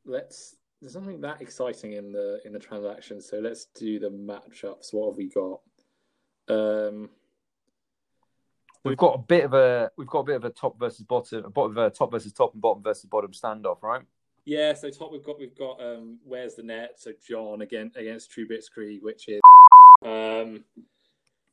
let's 0.05 0.55
there's 0.81 0.95
nothing 0.95 1.21
that 1.21 1.41
exciting 1.41 1.93
in 1.93 2.11
the 2.11 2.39
in 2.45 2.53
the 2.53 2.59
transaction. 2.59 3.21
So 3.21 3.37
let's 3.37 3.67
do 3.75 3.99
the 3.99 4.09
matchups. 4.09 4.93
What 4.93 5.11
have 5.11 5.17
we 5.17 5.29
got? 5.29 5.59
Um, 6.47 7.09
we've 8.83 8.97
got 8.97 9.15
a 9.15 9.19
bit 9.19 9.45
of 9.45 9.53
a 9.53 9.91
we've 9.97 10.07
got 10.07 10.19
a 10.19 10.23
bit 10.23 10.35
of 10.37 10.45
a 10.45 10.49
top 10.49 10.79
versus 10.79 11.05
bottom, 11.05 11.45
a 11.45 11.49
bottom 11.49 11.77
uh, 11.77 11.89
top 11.89 12.11
versus 12.11 12.31
top 12.31 12.53
and 12.53 12.61
bottom 12.61 12.81
versus 12.81 13.05
bottom 13.05 13.31
standoff, 13.31 13.83
right? 13.83 14.03
Yeah. 14.45 14.73
So 14.73 14.89
top 14.89 15.11
we've 15.11 15.23
got 15.23 15.37
we've 15.39 15.57
got 15.57 15.81
um, 15.81 16.19
where's 16.25 16.55
the 16.55 16.63
net? 16.63 16.93
So 16.97 17.11
John 17.27 17.61
again 17.61 17.91
against 17.95 18.31
Trubisky, 18.31 19.01
which 19.01 19.27
is 19.27 19.41
um. 20.05 20.63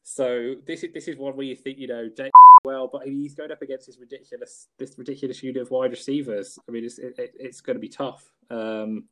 So 0.08 0.54
this 0.68 0.84
is 0.84 0.92
this 0.94 1.08
is 1.08 1.16
one 1.16 1.36
where 1.36 1.46
you 1.46 1.56
think 1.56 1.78
you 1.78 1.88
know 1.88 2.08
Jake 2.08 2.30
well, 2.64 2.88
but 2.90 3.06
he's 3.06 3.34
going 3.34 3.50
up 3.50 3.60
against 3.60 3.86
this 3.86 3.98
ridiculous 3.98 4.68
this 4.78 4.96
ridiculous 4.96 5.42
unit 5.42 5.62
of 5.62 5.70
wide 5.72 5.90
receivers. 5.90 6.58
I 6.68 6.72
mean, 6.72 6.84
it's 6.84 6.98
it, 6.98 7.34
it's 7.38 7.60
going 7.60 7.74
to 7.74 7.80
be 7.80 7.88
tough. 7.88 8.30
Um, 8.50 9.08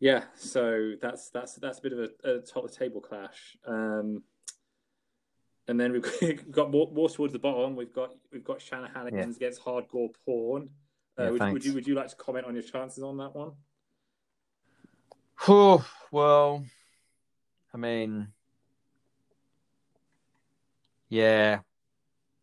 yeah, 0.00 0.24
so 0.34 0.92
that's 1.00 1.30
that's 1.30 1.54
that's 1.54 1.78
a 1.78 1.82
bit 1.82 1.92
of 1.92 1.98
a, 1.98 2.30
a 2.30 2.40
top 2.40 2.64
of 2.64 2.70
the 2.70 2.76
table 2.76 3.00
clash. 3.00 3.56
Um, 3.66 4.22
and 5.68 5.80
then 5.80 5.92
we've 5.92 6.50
got 6.50 6.70
more, 6.70 6.90
more 6.92 7.08
towards 7.08 7.32
the 7.32 7.38
bottom. 7.38 7.76
We've 7.76 7.92
got 7.92 8.10
we've 8.32 8.44
got 8.44 8.60
Shanahan 8.60 9.08
yeah. 9.12 9.22
against 9.22 9.62
Hardcore 9.62 10.10
Porn. 10.24 10.70
Uh, 11.18 11.24
yeah, 11.24 11.30
would, 11.30 11.52
would, 11.52 11.64
you 11.64 11.72
would 11.72 11.86
you 11.86 11.94
like 11.94 12.08
to 12.08 12.16
comment 12.16 12.46
on 12.46 12.54
your 12.54 12.62
chances 12.62 13.02
on 13.02 13.16
that 13.18 13.34
one? 13.34 13.52
Oh, 15.48 15.86
well, 16.10 16.64
I 17.72 17.76
mean, 17.76 18.28
yeah, 21.08 21.60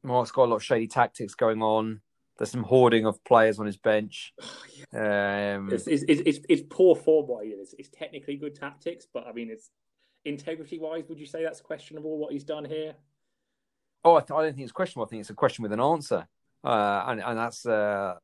Mark's 0.03 0.31
got 0.31 0.45
a 0.45 0.50
lot 0.50 0.55
of 0.57 0.63
shady 0.63 0.88
tactics 0.88 1.33
going 1.36 1.62
on. 1.62 2.01
There's 2.37 2.51
some 2.51 2.63
hoarding 2.63 3.05
of 3.05 3.23
players 3.23 3.59
on 3.59 3.65
his 3.65 3.77
bench. 3.77 4.33
Um, 4.95 5.71
it's, 5.71 5.87
it's, 5.87 6.03
it's, 6.07 6.39
it's, 6.47 6.61
poor 6.69 6.95
form 6.95 7.25
what 7.25 7.45
he 7.45 7.51
is. 7.51 7.73
It's 7.79 7.89
technically 7.89 8.35
good 8.35 8.53
tactics, 8.53 9.07
but 9.11 9.25
I 9.25 9.31
mean, 9.31 9.49
it's 9.49 9.71
integrity 10.23 10.77
wise. 10.77 11.05
Would 11.09 11.19
you 11.19 11.25
say 11.25 11.41
that's 11.41 11.61
questionable 11.61 12.19
what 12.19 12.31
he's 12.31 12.43
done 12.43 12.63
here? 12.63 12.93
Oh, 14.05 14.15
I, 14.15 14.19
th- 14.19 14.31
I 14.31 14.43
don't 14.43 14.53
think 14.53 14.65
it's 14.65 14.71
questionable. 14.71 15.07
I 15.07 15.09
think 15.09 15.21
it's 15.21 15.31
a 15.31 15.33
question 15.35 15.63
with 15.63 15.71
an 15.71 15.79
answer, 15.79 16.27
uh, 16.63 17.05
and 17.07 17.21
and 17.21 17.37
that's 17.37 17.65
uh, 17.65 18.15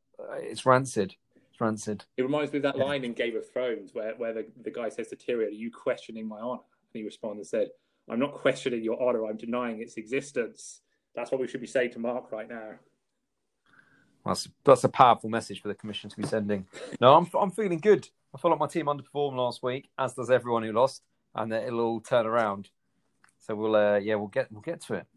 it's 0.41 0.65
rancid. 0.65 1.15
It's 1.51 1.59
rancid. 1.59 2.05
It 2.17 2.23
reminds 2.23 2.51
me 2.51 2.57
of 2.57 2.63
that 2.63 2.77
yeah. 2.77 2.83
line 2.83 3.03
in 3.03 3.13
Game 3.13 3.35
of 3.35 3.49
Thrones 3.51 3.93
where 3.93 4.13
where 4.17 4.33
the, 4.33 4.45
the 4.61 4.71
guy 4.71 4.89
says 4.89 5.07
to 5.07 5.15
Tyrion, 5.15 5.47
"Are 5.47 5.49
you 5.49 5.71
questioning 5.71 6.27
my 6.27 6.39
honor?" 6.39 6.61
And 6.93 7.01
he 7.01 7.03
responds 7.03 7.39
and 7.39 7.47
said, 7.47 7.69
"I'm 8.09 8.19
not 8.19 8.33
questioning 8.33 8.83
your 8.83 9.01
honor. 9.01 9.25
I'm 9.25 9.37
denying 9.37 9.81
its 9.81 9.97
existence." 9.97 10.81
That's 11.15 11.31
what 11.31 11.41
we 11.41 11.47
should 11.47 11.61
be 11.61 11.67
saying 11.67 11.91
to 11.93 11.99
Mark 11.99 12.31
right 12.31 12.47
now. 12.47 12.73
That's 14.29 14.49
that's 14.63 14.83
a 14.83 14.89
powerful 14.89 15.29
message 15.29 15.61
for 15.61 15.67
the 15.67 15.75
commission 15.75 16.09
to 16.09 16.15
be 16.15 16.27
sending. 16.27 16.65
No, 17.01 17.15
I'm 17.15 17.29
I'm 17.37 17.51
feeling 17.51 17.79
good. 17.79 18.07
I 18.33 18.37
feel 18.37 18.51
like 18.51 18.59
my 18.59 18.67
team 18.67 18.85
underperformed 18.85 19.35
last 19.35 19.63
week, 19.63 19.89
as 19.97 20.13
does 20.13 20.29
everyone 20.29 20.63
who 20.63 20.71
lost, 20.71 21.03
and 21.35 21.51
that 21.51 21.63
it'll 21.63 21.81
all 21.81 22.01
turn 22.01 22.25
around. 22.25 22.69
So 23.39 23.55
we'll 23.55 23.75
uh, 23.75 23.97
yeah 23.97 24.15
we'll 24.15 24.27
get 24.27 24.51
we'll 24.51 24.61
get 24.61 24.81
to 24.81 24.95
it. 24.95 25.07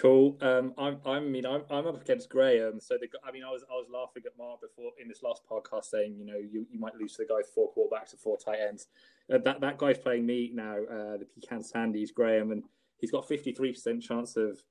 Cool. 0.00 0.36
Um, 0.40 0.74
I'm, 0.76 0.98
I 1.06 1.20
mean, 1.20 1.46
I'm, 1.46 1.62
I'm 1.70 1.86
up 1.86 2.00
against 2.00 2.28
Graham. 2.28 2.80
So, 2.80 2.96
the, 3.00 3.08
I 3.26 3.30
mean, 3.32 3.44
I 3.44 3.50
was, 3.50 3.62
I 3.70 3.74
was 3.74 3.86
laughing 3.92 4.22
at 4.26 4.32
Mark 4.38 4.60
before 4.60 4.92
in 5.00 5.08
this 5.08 5.22
last 5.22 5.42
podcast, 5.48 5.84
saying, 5.84 6.16
you 6.18 6.24
know, 6.24 6.36
you, 6.36 6.66
you 6.70 6.78
might 6.78 6.94
lose 6.96 7.12
to 7.16 7.18
the 7.22 7.26
guy 7.26 7.42
four 7.54 7.70
quarterbacks 7.72 8.12
and 8.12 8.20
four 8.20 8.36
tight 8.36 8.58
ends. 8.66 8.88
Uh, 9.32 9.38
that 9.38 9.60
that 9.60 9.78
guy's 9.78 9.98
playing 9.98 10.26
me 10.26 10.50
now. 10.52 10.76
Uh, 10.90 11.18
the 11.18 11.26
Pecan 11.40 11.62
Sandies, 11.62 12.12
Graham, 12.12 12.50
and 12.50 12.64
he's 12.98 13.10
got 13.10 13.28
53% 13.28 14.02
chance 14.02 14.36
of 14.36 14.62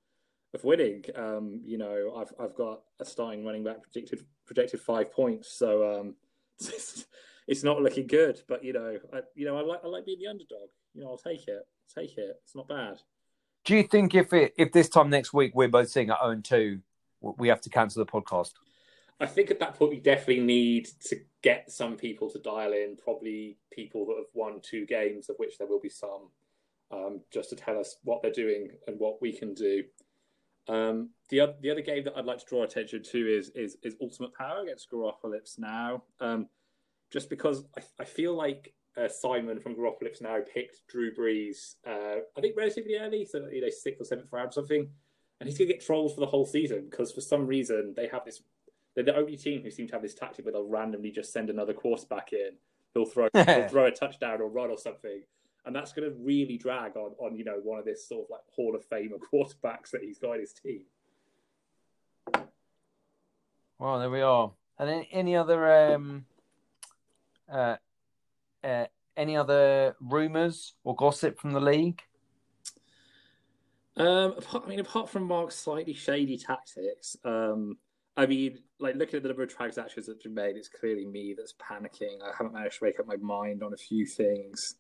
of 0.54 0.64
winning. 0.64 1.04
Um, 1.16 1.62
you 1.66 1.78
know, 1.78 2.14
I've 2.18 2.34
I've 2.40 2.56
got 2.56 2.82
a 3.00 3.06
starting 3.06 3.46
running 3.46 3.64
back 3.64 3.82
predicted 3.82 4.26
projected 4.46 4.82
five 4.82 5.12
points, 5.12 5.54
so 5.58 6.00
um, 6.00 6.16
it's, 6.60 7.06
it's 7.48 7.64
not 7.64 7.82
looking 7.82 8.08
good. 8.08 8.42
But 8.48 8.64
you 8.64 8.74
know, 8.74 8.98
I, 9.14 9.22
you 9.36 9.46
know, 9.46 9.58
I 9.58 9.62
like 9.62 9.80
I 9.84 9.88
like 9.88 10.06
being 10.06 10.20
the 10.20 10.28
underdog. 10.28 10.70
You 10.94 11.04
know, 11.04 11.10
I'll 11.10 11.18
take 11.18 11.48
it. 11.48 11.62
I'll 11.66 12.04
take 12.04 12.18
it. 12.18 12.40
It's 12.44 12.56
not 12.56 12.68
bad. 12.68 12.98
Do 13.66 13.76
you 13.76 13.84
think 13.84 14.14
if 14.14 14.34
it 14.34 14.54
if 14.58 14.72
this 14.72 14.90
time 14.90 15.10
next 15.10 15.34
week 15.34 15.54
we're 15.56 15.70
both 15.70 15.90
seeing 15.90 16.10
at 16.10 16.18
own 16.22 16.42
two, 16.42 16.80
we 17.22 17.48
have 17.48 17.62
to 17.62 17.70
cancel 17.70 18.04
the 18.04 18.12
podcast? 18.12 18.52
I 19.20 19.26
think 19.26 19.52
at 19.52 19.60
that 19.60 19.76
point 19.76 19.92
we 19.92 20.00
definitely 20.00 20.44
need 20.44 20.90
to 21.08 21.18
get 21.42 21.72
some 21.72 21.96
people 21.96 22.30
to 22.32 22.40
dial 22.40 22.74
in. 22.74 22.98
Probably 23.02 23.58
people 23.72 24.06
that 24.08 24.18
have 24.18 24.26
won 24.34 24.60
two 24.62 24.86
games, 24.86 25.30
of 25.30 25.38
which 25.38 25.58
there 25.58 25.68
will 25.68 25.80
be 25.80 25.90
some, 25.90 26.30
um, 26.92 27.22
just 27.32 27.50
to 27.52 27.56
tell 27.56 27.80
us 27.80 27.98
what 28.04 28.22
they're 28.22 28.32
doing 28.32 28.72
and 28.88 29.00
what 29.00 29.22
we 29.22 29.32
can 29.32 29.54
do. 29.54 29.84
Um, 30.68 31.10
the 31.30 31.42
other 31.42 31.56
the 31.62 31.72
other 31.72 31.82
game 31.82 32.04
that 32.06 32.14
I'd 32.16 32.26
like 32.26 32.40
to 32.40 32.46
draw 32.46 32.64
attention 32.64 33.04
to 33.04 33.18
is 33.18 33.50
is, 33.56 33.78
is 33.84 33.96
Ultimate 34.02 34.34
Power 34.34 34.62
against 34.64 34.90
Garopolis 34.90 35.58
now. 35.58 36.04
Um, 36.20 36.48
just 37.12 37.30
because 37.30 37.64
I, 37.78 37.82
I 38.00 38.06
feel 38.06 38.36
like 38.36 38.74
uh, 38.98 39.08
Simon 39.08 39.60
from 39.60 39.76
Garopolis 39.76 40.22
now 40.22 40.38
picked 40.54 40.88
Drew 40.88 41.14
Brees, 41.14 41.76
uh, 41.88 42.22
I 42.38 42.42
think 42.42 42.56
relatively 42.58 42.96
early, 42.96 43.26
so 43.26 43.48
you 43.52 43.62
know 43.62 43.70
sixth 43.70 44.02
or 44.02 44.06
seventh 44.06 44.32
round 44.32 44.50
or 44.50 44.52
something, 44.52 44.90
and 45.40 45.50
he's 45.50 45.58
gonna 45.58 45.72
get 45.72 45.84
trolled 45.84 46.14
for 46.14 46.22
the 46.22 46.28
whole 46.28 46.46
season 46.46 46.88
because 46.90 47.12
for 47.12 47.22
some 47.22 47.46
reason 47.46 47.94
they 47.96 48.08
have 48.08 48.26
this. 48.26 48.42
They're 48.96 49.04
the 49.04 49.16
only 49.16 49.38
team 49.38 49.64
who 49.64 49.72
seem 49.72 49.88
to 49.88 49.94
have 49.94 50.04
this 50.04 50.14
tactic 50.14 50.46
where 50.46 50.52
they'll 50.52 50.68
randomly 50.68 51.10
just 51.10 51.34
send 51.34 51.50
another 51.50 51.74
quarterback 51.74 52.32
in. 52.32 52.52
He'll 52.94 53.06
throw 53.06 53.28
he'll 53.34 53.68
throw 53.68 53.86
a 53.86 53.92
touchdown 53.92 54.40
or 54.40 54.50
run 54.50 54.70
or 54.70 54.78
something, 54.78 55.24
and 55.66 55.76
that's 55.76 55.94
going 55.94 56.10
to 56.10 56.16
really 56.20 56.58
drag 56.58 56.96
on 56.98 57.12
on 57.20 57.36
you 57.36 57.44
know 57.44 57.60
one 57.64 57.80
of 57.80 57.86
this 57.86 58.08
sort 58.08 58.26
of 58.26 58.30
like 58.30 58.42
Hall 58.56 58.76
of 58.76 58.88
Famer 58.90 59.20
quarterbacks 59.34 59.92
that 59.92 60.02
he's 60.04 60.20
got 60.20 60.34
in 60.34 60.42
his 60.42 60.54
team. 60.54 60.84
Well, 63.80 64.00
there 64.00 64.10
we 64.10 64.22
are. 64.22 64.52
And 64.80 64.90
then 64.90 65.06
any 65.12 65.36
other 65.36 65.94
um, 65.94 66.26
uh, 67.52 67.76
uh, 68.64 68.86
any 69.18 69.38
other 69.38 69.96
rumors 70.00 70.74
or 70.84 70.96
gossip 70.96 71.40
from 71.40 71.52
the 71.52 71.60
league? 71.60 72.02
Um, 73.96 74.34
apart, 74.38 74.64
I 74.66 74.70
mean, 74.70 74.80
apart 74.80 75.10
from 75.10 75.24
Mark's 75.24 75.56
slightly 75.56 75.94
shady 75.94 76.38
tactics, 76.38 77.16
um, 77.24 77.78
I 78.18 78.26
mean, 78.26 78.60
like 78.80 78.96
looking 78.96 79.18
at 79.18 79.24
the 79.24 79.30
number 79.30 79.44
of 79.44 79.56
transactions 79.56 80.08
that 80.08 80.14
have 80.14 80.24
been 80.24 80.34
made, 80.34 80.56
it's 80.56 80.68
clearly 80.68 81.06
me 81.06 81.36
that's 81.38 81.54
panicking. 81.54 82.22
I 82.24 82.32
haven't 82.36 82.54
managed 82.54 82.80
to 82.80 82.86
make 82.86 83.00
up 83.00 83.06
my 83.06 83.18
mind 83.18 83.62
on 83.62 83.74
a 83.74 83.78
few 83.78 84.06
things. 84.06 84.76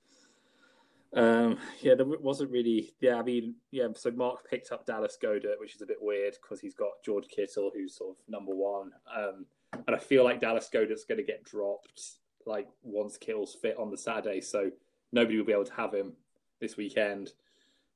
Um, 1.15 1.57
yeah, 1.81 1.95
there 1.95 2.05
wasn't 2.05 2.51
really. 2.51 2.93
Yeah, 2.99 3.15
I 3.15 3.23
mean, 3.23 3.55
yeah. 3.71 3.87
So 3.95 4.11
Mark 4.11 4.49
picked 4.49 4.71
up 4.71 4.85
Dallas 4.85 5.17
Goedert, 5.21 5.59
which 5.59 5.75
is 5.75 5.81
a 5.81 5.85
bit 5.85 5.97
weird 6.01 6.35
because 6.41 6.59
he's 6.59 6.73
got 6.73 7.03
George 7.05 7.27
Kittle, 7.27 7.71
who's 7.73 7.95
sort 7.95 8.11
of 8.11 8.15
number 8.27 8.53
one, 8.53 8.91
um, 9.15 9.45
and 9.87 9.95
I 9.95 9.99
feel 9.99 10.23
like 10.23 10.41
Dallas 10.41 10.69
Goedert's 10.73 11.05
going 11.05 11.19
to 11.19 11.23
get 11.23 11.43
dropped 11.43 12.01
like 12.45 12.67
once 12.81 13.17
Kittle's 13.17 13.55
fit 13.61 13.77
on 13.77 13.89
the 13.89 13.97
Saturday, 13.97 14.41
so 14.41 14.71
nobody 15.11 15.37
will 15.37 15.45
be 15.45 15.53
able 15.53 15.65
to 15.65 15.73
have 15.73 15.93
him 15.93 16.13
this 16.59 16.77
weekend. 16.77 17.33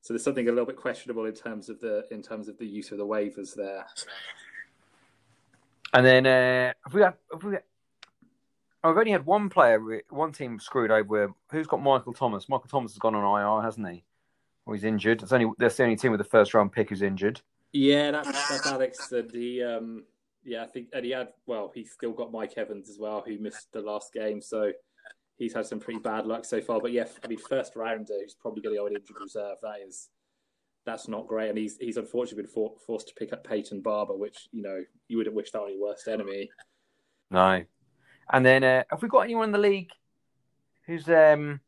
So 0.01 0.13
there's 0.13 0.23
something 0.23 0.47
a 0.47 0.51
little 0.51 0.65
bit 0.65 0.77
questionable 0.77 1.25
in 1.25 1.34
terms 1.34 1.69
of 1.69 1.80
the 1.80 2.06
in 2.12 2.21
terms 2.21 2.47
of 2.47 2.58
the 2.58 2.65
use 2.65 2.91
of 2.91 2.97
the 2.97 3.06
waivers 3.06 3.56
there. 3.56 3.86
And 5.93 6.06
then 6.06 6.25
uh, 6.25 6.73
have 6.84 6.93
we 6.93 6.99
got, 6.99 7.17
have 7.32 7.43
we 7.43 7.53
got 7.53 7.63
I've 8.84 8.98
only 8.98 9.12
had 9.12 9.26
one 9.26 9.50
player, 9.50 9.80
one 10.10 10.32
team 10.32 10.60
screwed 10.60 10.92
over. 10.92 11.34
Who's 11.52 11.68
got 11.68 11.82
Michael 11.82 12.13
Thomas? 12.13 12.48
Michael 12.48 12.70
Thomas 12.70 12.94
has 12.94 13.00
gone 13.00 13.16
on 13.16 13.42
IR, 13.42 13.63
hasn't 13.63 13.90
he? 13.90 14.04
Or 14.66 14.76
he's 14.76 14.84
injured. 14.84 15.24
It's 15.24 15.32
only 15.32 15.52
that's 15.58 15.76
the 15.76 15.84
only 15.84 15.96
team 15.96 16.12
with 16.12 16.20
the 16.20 16.26
first 16.26 16.54
round 16.54 16.72
pick 16.72 16.90
who's 16.90 17.02
injured. 17.02 17.42
Yeah, 17.74 18.12
that's, 18.12 18.50
that's 18.50 18.68
Alex. 18.68 19.12
And 19.12 19.32
he, 19.32 19.63
um, 19.63 20.04
yeah, 20.44 20.63
I 20.63 20.68
think, 20.68 20.90
and 20.94 21.06
he 21.06 21.12
had. 21.12 21.30
Well, 21.46 21.72
he's 21.74 21.92
still 21.92 22.12
got 22.12 22.32
Mike 22.32 22.54
Evans 22.58 22.90
as 22.90 23.00
well, 23.00 23.24
who 23.26 23.38
missed 23.40 23.72
the 23.72 23.82
last 23.82 24.13
game. 24.13 24.42
So 24.42 24.72
he's 25.38 25.54
had 25.54 25.66
some 25.66 25.80
pretty 25.80 26.00
bad 26.00 26.26
luck 26.26 26.46
so 26.46 26.62
far. 26.62 26.80
But 26.80 26.92
yeah, 26.92 27.06
I 27.24 27.28
mean, 27.28 27.40
first 27.40 27.76
rounder, 27.76 28.13
he's 28.22 28.36
probably 28.36 28.62
going 28.62 28.76
to 28.76 28.82
go 28.82 28.88
in 28.88 28.96
injured 28.96 29.18
reserve. 29.20 29.58
That 29.62 29.80
is, 29.86 30.10
that's 30.86 31.08
not 31.08 31.28
great. 31.28 31.50
And 31.50 31.58
he's 31.58 31.78
he's 31.78 31.98
unfortunately 31.98 32.44
been 32.44 32.52
for, 32.52 32.74
forced 32.86 33.08
to 33.10 33.16
pick 33.16 33.34
up 33.34 33.44
Peyton 33.46 33.82
Barber, 33.82 34.16
which 34.16 34.48
you 34.52 34.62
know 34.62 34.84
you 35.08 35.18
wouldn't 35.18 35.36
wish 35.36 35.52
that 35.52 35.62
on 35.62 35.72
your 35.72 35.82
worst 35.82 36.08
enemy. 36.08 36.50
No, 37.32 37.63
and 38.32 38.46
then 38.46 38.63
uh, 38.63 38.84
have 38.90 39.02
we 39.02 39.10
got 39.10 39.22
anyone 39.22 39.46
in 39.46 39.52
the 39.52 39.58
league 39.58 39.92
who's 40.86 41.08
um 41.10 41.60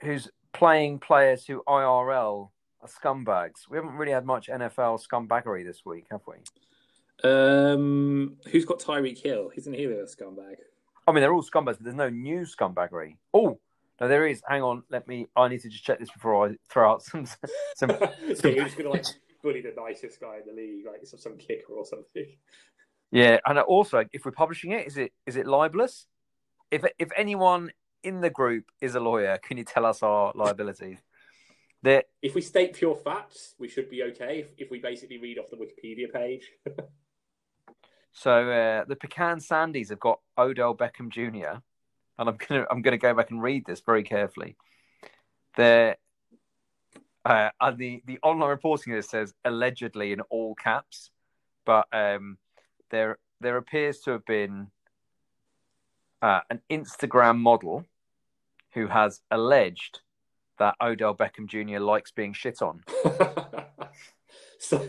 who's 0.00 0.28
playing 0.52 0.98
players 0.98 1.46
who 1.46 1.62
IRL 1.66 2.50
are 2.80 2.88
scumbags? 2.88 3.68
We 3.68 3.76
haven't 3.76 3.94
really 3.94 4.12
had 4.12 4.24
much 4.24 4.48
NFL 4.48 5.00
scumbaggery 5.06 5.64
this 5.64 5.84
week, 5.84 6.06
have 6.10 6.22
we? 6.26 6.36
Um, 7.22 8.36
who's 8.50 8.64
got 8.64 8.80
Tyreek 8.80 9.22
Hill? 9.22 9.50
Isn't 9.54 9.74
he 9.74 9.84
a 9.84 10.04
scumbag? 10.04 10.56
I 11.06 11.12
mean, 11.12 11.20
they're 11.20 11.32
all 11.32 11.42
scumbags, 11.42 11.76
but 11.76 11.82
there's 11.82 11.96
no 11.96 12.08
new 12.08 12.40
scumbaggery. 12.40 13.16
Oh, 13.34 13.58
no, 14.00 14.08
there 14.08 14.26
is. 14.26 14.42
Hang 14.48 14.62
on, 14.62 14.82
let 14.90 15.06
me. 15.06 15.26
I 15.36 15.48
need 15.48 15.60
to 15.60 15.68
just 15.68 15.84
check 15.84 15.98
this 15.98 16.10
before 16.10 16.48
I 16.48 16.56
throw 16.70 16.90
out 16.90 17.02
some. 17.02 17.26
some, 17.76 17.90
some... 18.34 18.50
you're 18.50 18.64
just 18.64 18.76
gonna 18.76 18.90
like 18.90 19.04
bully 19.42 19.60
the 19.60 19.74
nicest 19.76 20.20
guy 20.20 20.38
in 20.38 20.46
the 20.46 20.60
league, 20.60 20.86
like 20.86 21.04
some, 21.04 21.20
some 21.20 21.36
kicker 21.36 21.72
or 21.72 21.84
something. 21.84 22.26
Yeah, 23.10 23.38
and 23.44 23.58
also, 23.58 24.04
if 24.12 24.24
we're 24.24 24.30
publishing 24.32 24.72
it, 24.72 24.86
is 24.86 24.96
it 24.96 25.12
is 25.26 25.36
it 25.36 25.46
libelous? 25.46 26.06
If 26.70 26.84
if 26.98 27.08
anyone 27.16 27.72
in 28.02 28.20
the 28.20 28.30
group 28.30 28.66
is 28.80 28.94
a 28.94 29.00
lawyer, 29.00 29.38
can 29.38 29.58
you 29.58 29.64
tell 29.64 29.84
us 29.84 30.02
our 30.02 30.32
liabilities? 30.34 30.98
That 31.82 32.08
if 32.20 32.34
we 32.34 32.42
state 32.42 32.74
pure 32.74 32.94
facts, 32.94 33.54
we 33.58 33.66
should 33.66 33.88
be 33.88 34.02
okay. 34.02 34.40
If, 34.40 34.48
if 34.58 34.70
we 34.70 34.80
basically 34.80 35.16
read 35.16 35.38
off 35.38 35.48
the 35.48 35.56
Wikipedia 35.56 36.12
page. 36.12 36.52
so 38.12 38.50
uh, 38.50 38.84
the 38.84 38.96
Pecan 38.96 39.38
Sandies 39.38 39.88
have 39.88 39.98
got 39.98 40.20
Odell 40.36 40.76
Beckham 40.76 41.08
Jr. 41.08 41.62
and 42.18 42.28
I'm 42.28 42.36
gonna 42.36 42.66
I'm 42.70 42.82
gonna 42.82 42.98
go 42.98 43.14
back 43.14 43.30
and 43.30 43.42
read 43.42 43.64
this 43.64 43.80
very 43.80 44.02
carefully. 44.02 44.58
There, 45.56 45.96
uh, 47.24 47.48
and 47.58 47.78
the 47.78 48.02
the 48.04 48.18
online 48.22 48.50
reporting 48.50 48.92
it 48.92 49.06
says 49.06 49.32
allegedly 49.46 50.12
in 50.12 50.20
all 50.28 50.54
caps, 50.54 51.10
but 51.64 51.86
um, 51.94 52.36
there 52.90 53.18
there 53.40 53.56
appears 53.56 54.00
to 54.00 54.12
have 54.12 54.24
been 54.26 54.68
uh, 56.22 56.40
an 56.50 56.60
Instagram 56.70 57.38
model 57.38 57.84
who 58.72 58.86
has 58.86 59.20
alleged 59.30 60.00
that 60.58 60.74
Odell 60.80 61.16
Beckham 61.16 61.46
Jr. 61.46 61.80
likes 61.80 62.12
being 62.12 62.32
shit 62.32 62.60
on. 62.60 62.84
so, 64.58 64.88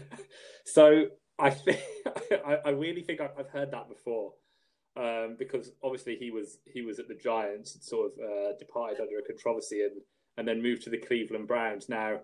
so 0.66 1.06
I 1.40 1.50
think 1.50 1.80
I, 2.66 2.70
really 2.70 3.02
think 3.02 3.22
I've 3.22 3.50
heard 3.50 3.72
that 3.72 3.90
before. 3.90 4.34
Um, 4.98 5.38
because 5.40 5.72
obviously 5.82 6.18
he 6.18 6.32
was 6.32 6.58
he 6.66 6.82
was 6.82 7.00
at 7.00 7.08
the 7.08 7.16
Giants 7.16 7.76
and 7.76 7.84
sort 7.84 8.12
of 8.12 8.20
uh, 8.20 8.58
departed 8.60 9.00
under 9.00 9.20
a 9.20 9.24
controversy 9.24 9.84
and 9.84 10.02
and 10.38 10.46
then 10.46 10.62
moved 10.62 10.82
to 10.84 10.90
the 10.90 10.98
Cleveland 10.98 11.48
Browns. 11.48 11.88
Now, 11.88 12.20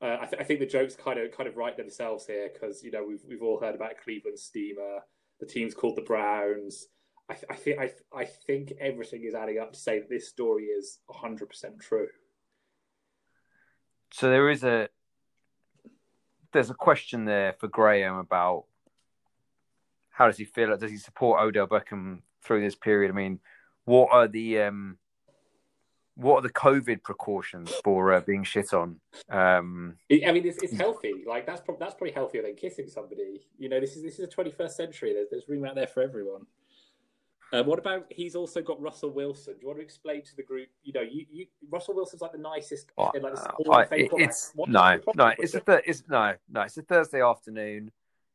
uh, 0.00 0.18
I, 0.20 0.26
th- 0.26 0.40
I, 0.40 0.44
think 0.44 0.60
the 0.60 0.66
jokes 0.66 0.94
kind 0.94 1.18
of 1.18 1.32
kind 1.32 1.48
of 1.48 1.56
write 1.56 1.76
themselves 1.76 2.24
here 2.24 2.50
because 2.52 2.84
you 2.84 2.92
know 2.92 3.04
we've 3.04 3.22
we've 3.28 3.42
all 3.42 3.58
heard 3.58 3.74
about 3.74 3.98
Cleveland 4.02 4.38
Steamer 4.38 5.00
the 5.40 5.46
team's 5.46 5.74
called 5.74 5.96
the 5.96 6.02
Browns. 6.02 6.86
I, 7.30 7.36
I 7.50 7.54
think 7.54 7.78
I, 7.80 7.90
I 8.14 8.24
think 8.24 8.72
everything 8.80 9.24
is 9.24 9.34
adding 9.34 9.58
up 9.58 9.72
to 9.72 9.78
say 9.78 9.98
that 9.98 10.10
this 10.10 10.28
story 10.28 10.64
is 10.64 10.98
hundred 11.10 11.48
percent 11.48 11.80
true. 11.80 12.08
So 14.12 14.28
there 14.28 14.50
is 14.50 14.62
a 14.64 14.88
there's 16.52 16.70
a 16.70 16.74
question 16.74 17.24
there 17.24 17.54
for 17.54 17.68
Graham 17.68 18.16
about 18.16 18.64
how 20.10 20.26
does 20.26 20.36
he 20.36 20.44
feel? 20.44 20.76
Does 20.76 20.90
he 20.90 20.98
support 20.98 21.40
Odell 21.40 21.66
Beckham 21.66 22.20
through 22.44 22.60
this 22.60 22.76
period? 22.76 23.10
I 23.10 23.14
mean, 23.14 23.40
what 23.84 24.10
are 24.12 24.28
the 24.28 24.60
um, 24.60 24.98
what 26.16 26.38
are 26.38 26.42
the 26.42 26.52
COVID 26.52 27.02
precautions 27.02 27.72
for 27.82 28.12
uh, 28.12 28.20
being 28.20 28.44
shit 28.44 28.72
on? 28.72 29.00
Um, 29.28 29.96
I 30.10 30.32
mean, 30.32 30.46
it's, 30.46 30.62
it's 30.62 30.76
healthy. 30.76 31.24
Like 31.26 31.46
that's 31.46 31.60
pro- 31.60 31.76
that's 31.78 31.94
probably 31.94 32.12
healthier 32.12 32.42
than 32.42 32.54
kissing 32.54 32.88
somebody. 32.88 33.46
You 33.58 33.68
know, 33.68 33.80
this 33.80 33.96
is 33.96 34.02
this 34.02 34.18
is 34.18 34.28
the 34.28 34.34
21st 34.34 34.70
century. 34.70 35.12
There's, 35.12 35.28
there's 35.30 35.48
room 35.48 35.64
out 35.64 35.74
there 35.74 35.86
for 35.86 36.02
everyone. 36.02 36.46
Uh, 37.52 37.62
what 37.62 37.78
about 37.78 38.06
he's 38.10 38.34
also 38.34 38.62
got 38.62 38.80
Russell 38.80 39.10
Wilson? 39.10 39.54
Do 39.54 39.60
you 39.62 39.66
want 39.68 39.78
to 39.78 39.84
explain 39.84 40.22
to 40.22 40.36
the 40.36 40.42
group? 40.42 40.68
You 40.82 40.92
know, 40.92 41.02
you, 41.02 41.26
you 41.30 41.46
Russell 41.70 41.94
Wilson's 41.94 42.22
like 42.22 42.32
the 42.32 42.38
nicest. 42.38 42.90
Oh, 42.96 43.12
like, 43.14 43.92
uh, 43.92 43.94
I, 43.94 44.08
it's 44.16 44.52
no, 44.56 44.98
no, 45.14 45.32
it's 45.38 45.54
a 45.54 45.60
th- 45.60 45.82
it's 45.86 46.02
no, 46.08 46.34
no, 46.50 46.62
it's 46.62 46.76
a 46.76 46.82
Thursday 46.82 47.22
afternoon. 47.22 47.90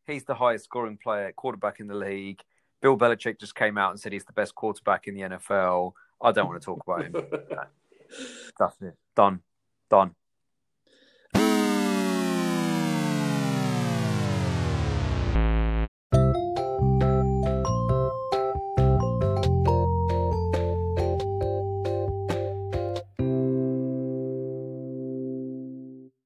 He's 0.05 0.23
the 0.23 0.35
highest 0.35 0.65
scoring 0.65 0.97
player, 0.97 1.31
quarterback 1.35 1.79
in 1.79 1.87
the 1.87 1.95
league. 1.95 2.41
Bill 2.81 2.97
Belichick 2.97 3.39
just 3.39 3.55
came 3.55 3.77
out 3.77 3.91
and 3.91 3.99
said 3.99 4.13
he's 4.13 4.25
the 4.25 4.33
best 4.33 4.55
quarterback 4.55 5.07
in 5.07 5.15
the 5.15 5.21
NFL. 5.21 5.93
I 6.21 6.31
don't 6.31 6.47
want 6.47 6.61
to 6.61 6.65
talk 6.65 6.81
about 6.85 7.03
him. 7.05 7.13
That's 8.59 8.81
it. 8.81 8.95
Done. 9.15 9.41
Done. 9.89 10.15